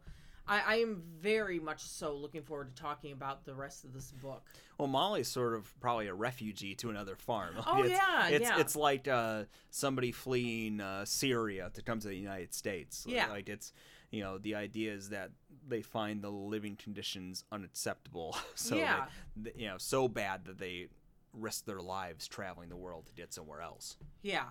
I, 0.49 0.61
I 0.61 0.77
am 0.77 1.03
very 1.21 1.61
much 1.61 1.83
so 1.83 2.15
looking 2.15 2.43
forward 2.43 2.75
to 2.75 2.83
talking 2.83 3.13
about 3.13 3.45
the 3.45 3.55
rest 3.55 3.85
of 3.85 3.93
this 3.93 4.11
book. 4.13 4.43
well, 4.79 4.89
Molly's 4.89 5.29
sort 5.29 5.55
of 5.55 5.79
probably 5.81 6.07
a 6.09 6.15
refugee 6.15 6.75
to 6.77 6.91
another 6.91 7.17
farm. 7.17 7.55
Oh, 7.67 7.83
it's, 7.83 7.91
yeah, 7.91 8.29
it's 8.29 8.49
yeah. 8.49 8.59
it's 8.61 8.77
like 8.77 9.07
uh, 9.09 9.45
somebody 9.71 10.11
fleeing 10.13 10.81
uh, 10.81 11.05
Syria 11.05 11.71
to 11.75 11.83
come 11.83 12.01
to 12.01 12.09
the 12.09 12.17
United 12.17 12.55
States. 12.55 13.05
Yeah. 13.07 13.29
like 13.29 13.49
it's 13.49 13.73
you 14.11 14.23
know 14.23 14.39
the 14.39 14.55
idea 14.55 14.93
is 14.95 15.11
that 15.11 15.31
they 15.67 15.83
find 15.83 16.23
the 16.23 16.31
living 16.31 16.77
conditions 16.77 17.45
unacceptable. 17.53 18.37
so 18.55 18.77
Yeah. 18.77 19.07
they, 19.37 19.53
you 19.57 19.69
know 19.69 19.77
so 19.79 20.09
bad 20.09 20.47
that 20.47 20.59
they 20.59 20.89
risk 21.35 21.67
their 21.67 21.81
lives 21.81 22.27
traveling 22.27 22.71
the 22.71 22.77
world 22.77 23.07
to 23.07 23.13
get 23.13 23.35
somewhere 23.35 23.61
else. 23.61 23.97
Yeah. 24.23 24.45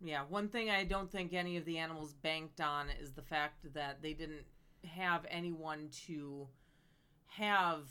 Yeah, 0.00 0.22
one 0.28 0.48
thing 0.48 0.70
I 0.70 0.84
don't 0.84 1.10
think 1.10 1.32
any 1.32 1.56
of 1.56 1.64
the 1.64 1.78
animals 1.78 2.12
banked 2.12 2.60
on 2.60 2.86
is 3.00 3.12
the 3.12 3.22
fact 3.22 3.72
that 3.74 4.00
they 4.00 4.12
didn't 4.12 4.44
have 4.86 5.26
anyone 5.30 5.88
to 6.06 6.48
have 7.26 7.88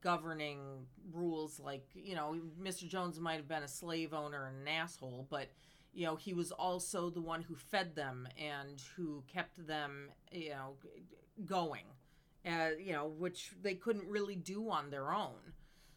governing 0.00 0.86
rules 1.12 1.58
like, 1.58 1.86
you 1.94 2.14
know, 2.14 2.36
Mr. 2.60 2.88
Jones 2.88 3.18
might 3.18 3.36
have 3.36 3.48
been 3.48 3.62
a 3.62 3.68
slave 3.68 4.12
owner 4.12 4.46
and 4.46 4.62
an 4.62 4.68
asshole, 4.68 5.26
but 5.30 5.48
you 5.94 6.04
know, 6.04 6.16
he 6.16 6.34
was 6.34 6.52
also 6.52 7.10
the 7.10 7.20
one 7.20 7.42
who 7.42 7.56
fed 7.56 7.94
them 7.94 8.28
and 8.38 8.80
who 8.96 9.24
kept 9.26 9.66
them, 9.66 10.10
you 10.30 10.50
know, 10.50 10.74
going. 11.44 11.84
Uh, 12.46 12.70
you 12.78 12.92
know, 12.92 13.08
which 13.08 13.50
they 13.62 13.74
couldn't 13.74 14.06
really 14.06 14.36
do 14.36 14.70
on 14.70 14.90
their 14.90 15.12
own. 15.12 15.52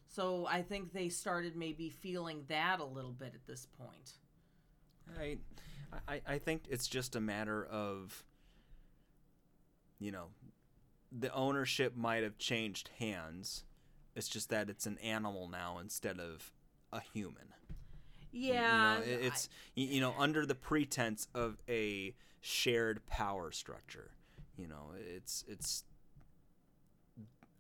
So 0.07 0.45
I 0.47 0.61
think 0.63 0.91
they 0.91 1.07
started 1.07 1.55
maybe 1.55 1.89
feeling 1.89 2.43
that 2.49 2.79
a 2.79 2.85
little 2.85 3.13
bit 3.13 3.33
at 3.33 3.45
this 3.47 3.67
point. 3.77 4.13
I, 5.17 5.37
I, 6.07 6.21
I 6.27 6.37
think 6.39 6.63
it's 6.69 6.87
just 6.87 7.15
a 7.15 7.21
matter 7.21 7.63
of, 7.63 8.23
you 10.01 10.11
know, 10.11 10.25
the 11.11 11.33
ownership 11.33 11.95
might 11.95 12.23
have 12.23 12.37
changed 12.37 12.89
hands. 12.99 13.63
It's 14.15 14.27
just 14.27 14.49
that 14.49 14.69
it's 14.69 14.85
an 14.85 14.97
animal 14.97 15.47
now 15.47 15.77
instead 15.79 16.19
of 16.19 16.51
a 16.91 16.99
human. 16.99 17.53
Yeah, 18.33 18.99
you 19.03 19.05
know, 19.05 19.27
it's 19.27 19.49
you 19.75 20.01
know 20.01 20.13
under 20.17 20.45
the 20.45 20.55
pretense 20.55 21.27
of 21.33 21.57
a 21.69 22.13
shared 22.41 23.05
power 23.05 23.51
structure. 23.51 24.11
You 24.57 24.67
know, 24.67 24.91
it's 25.15 25.45
it's 25.47 25.83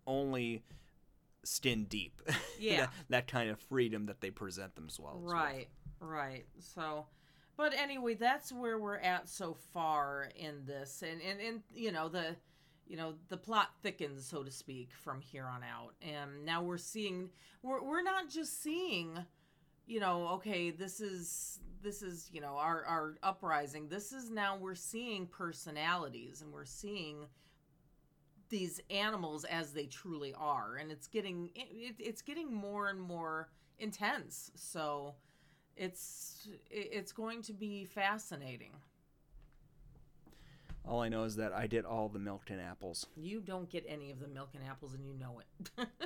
only 0.07 0.63
skin 1.43 1.85
deep. 1.85 2.21
Yeah. 2.59 2.81
that, 2.81 2.89
that 3.09 3.27
kind 3.27 3.49
of 3.49 3.59
freedom 3.59 4.05
that 4.05 4.21
they 4.21 4.29
present 4.29 4.75
themselves. 4.75 5.23
with. 5.23 5.33
right, 5.33 5.67
right. 5.99 6.45
So, 6.59 7.07
but 7.57 7.73
anyway, 7.73 8.15
that's 8.15 8.51
where 8.51 8.79
we're 8.79 8.97
at 8.97 9.29
so 9.29 9.57
far 9.73 10.29
in 10.35 10.65
this, 10.65 11.03
and 11.07 11.21
and 11.21 11.39
and 11.39 11.61
you 11.73 11.91
know 11.91 12.09
the, 12.09 12.35
you 12.87 12.97
know 12.97 13.15
the 13.29 13.37
plot 13.37 13.69
thickens, 13.81 14.25
so 14.25 14.43
to 14.43 14.51
speak, 14.51 14.89
from 14.93 15.21
here 15.21 15.45
on 15.45 15.61
out, 15.63 15.93
and 16.01 16.45
now 16.45 16.63
we're 16.63 16.77
seeing 16.77 17.29
we're 17.61 17.83
we're 17.83 18.03
not 18.03 18.29
just 18.29 18.61
seeing, 18.61 19.17
you 19.85 19.99
know, 19.99 20.27
okay, 20.29 20.71
this 20.71 20.99
is 21.01 21.59
this 21.83 22.01
is 22.01 22.29
you 22.31 22.41
know 22.41 22.57
our 22.57 22.85
our 22.85 23.17
uprising. 23.23 23.87
This 23.87 24.11
is 24.11 24.29
now 24.29 24.57
we're 24.57 24.75
seeing 24.75 25.27
personalities, 25.27 26.41
and 26.41 26.51
we're 26.51 26.65
seeing 26.65 27.27
these 28.51 28.79
animals 28.89 29.45
as 29.45 29.73
they 29.73 29.85
truly 29.85 30.35
are. 30.37 30.75
And 30.75 30.91
it's 30.91 31.07
getting 31.07 31.49
it, 31.55 31.95
it's 31.97 32.21
getting 32.21 32.53
more 32.53 32.89
and 32.89 33.01
more 33.01 33.49
intense. 33.79 34.51
So 34.55 35.15
it's 35.77 36.47
it's 36.69 37.11
going 37.11 37.41
to 37.43 37.53
be 37.53 37.85
fascinating 37.85 38.71
All 40.87 41.01
I 41.01 41.09
know 41.09 41.23
is 41.23 41.35
that 41.37 41.53
I 41.53 41.67
did 41.67 41.85
all 41.85 42.09
the 42.09 42.19
milk 42.19 42.43
and 42.49 42.59
apples. 42.61 43.05
you 43.15 43.39
don't 43.41 43.69
get 43.69 43.85
any 43.87 44.11
of 44.11 44.19
the 44.19 44.27
milk 44.27 44.49
and 44.55 44.63
apples 44.69 44.93
and 44.93 45.05
you 45.05 45.13
know 45.13 45.39
it 45.39 45.87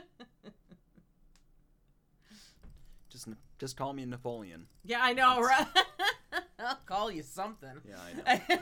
Just 3.09 3.27
just 3.57 3.77
call 3.77 3.93
me 3.93 4.03
Napoleon. 4.05 4.67
yeah 4.83 4.99
i 5.01 5.13
know 5.13 5.39
right 5.41 5.67
i'll 6.59 6.75
call 6.85 7.09
you 7.09 7.23
something 7.23 7.69
Yeah, 7.87 7.95
I 8.27 8.41
know. 8.49 8.59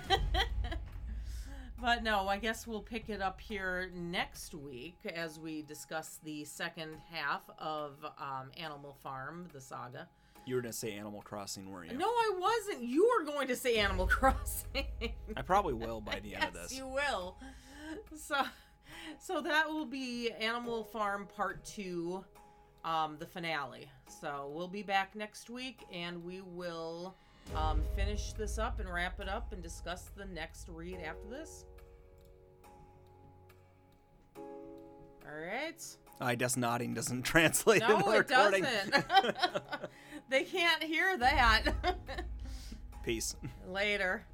but 1.81 2.03
no, 2.03 2.27
I 2.27 2.37
guess 2.37 2.67
we'll 2.67 2.81
pick 2.83 3.09
it 3.09 3.19
up 3.21 3.41
here 3.41 3.89
next 3.95 4.53
week 4.53 4.95
as 5.15 5.39
we 5.39 5.63
discuss 5.63 6.19
the 6.23 6.45
second 6.45 6.97
half 7.11 7.41
of 7.57 7.93
um, 8.19 8.51
Animal 8.57 8.95
Farm, 9.03 9.47
the 9.51 9.59
saga. 9.59 10.07
You 10.45 10.55
were 10.55 10.61
gonna 10.61 10.73
say 10.73 10.93
Animal 10.93 11.21
Crossing, 11.21 11.69
weren't 11.69 11.91
you? 11.91 11.97
No, 11.97 12.07
I 12.07 12.31
wasn't. 12.39 12.83
You 12.83 13.09
were 13.17 13.25
going 13.25 13.47
to 13.47 13.55
say 13.55 13.77
Animal 13.77 14.07
Crossing. 14.11 14.85
I 15.35 15.41
probably 15.41 15.73
will 15.73 16.01
by 16.01 16.19
the 16.19 16.35
end 16.35 16.43
of 16.45 16.53
Yes, 16.55 16.69
this. 16.69 16.77
you 16.77 16.87
will. 16.87 17.37
So, 18.15 18.41
so 19.19 19.41
that 19.41 19.67
will 19.69 19.85
be 19.85 20.31
Animal 20.31 20.83
Farm 20.83 21.27
Part 21.35 21.63
Two, 21.65 22.23
um, 22.83 23.17
the 23.19 23.25
finale. 23.25 23.87
So 24.21 24.51
we'll 24.53 24.67
be 24.67 24.83
back 24.83 25.15
next 25.15 25.49
week, 25.49 25.81
and 25.91 26.23
we 26.23 26.41
will 26.41 27.15
um, 27.55 27.81
finish 27.95 28.33
this 28.33 28.57
up 28.57 28.79
and 28.79 28.91
wrap 28.91 29.19
it 29.19 29.27
up 29.29 29.51
and 29.53 29.61
discuss 29.61 30.09
the 30.15 30.25
next 30.25 30.67
read 30.69 30.99
after 31.05 31.27
this. 31.29 31.65
All 34.37 34.43
right. 35.41 35.83
I 36.21 36.35
guess 36.35 36.55
nodding 36.57 36.93
doesn't 36.93 37.23
translate 37.23 37.81
in 37.81 37.87
No, 37.89 37.99
the 37.99 38.11
it 38.11 38.17
recording. 38.29 38.63
doesn't. 38.63 39.05
they 40.29 40.43
can't 40.43 40.83
hear 40.83 41.17
that. 41.17 41.73
Peace. 43.03 43.35
Later. 43.67 44.25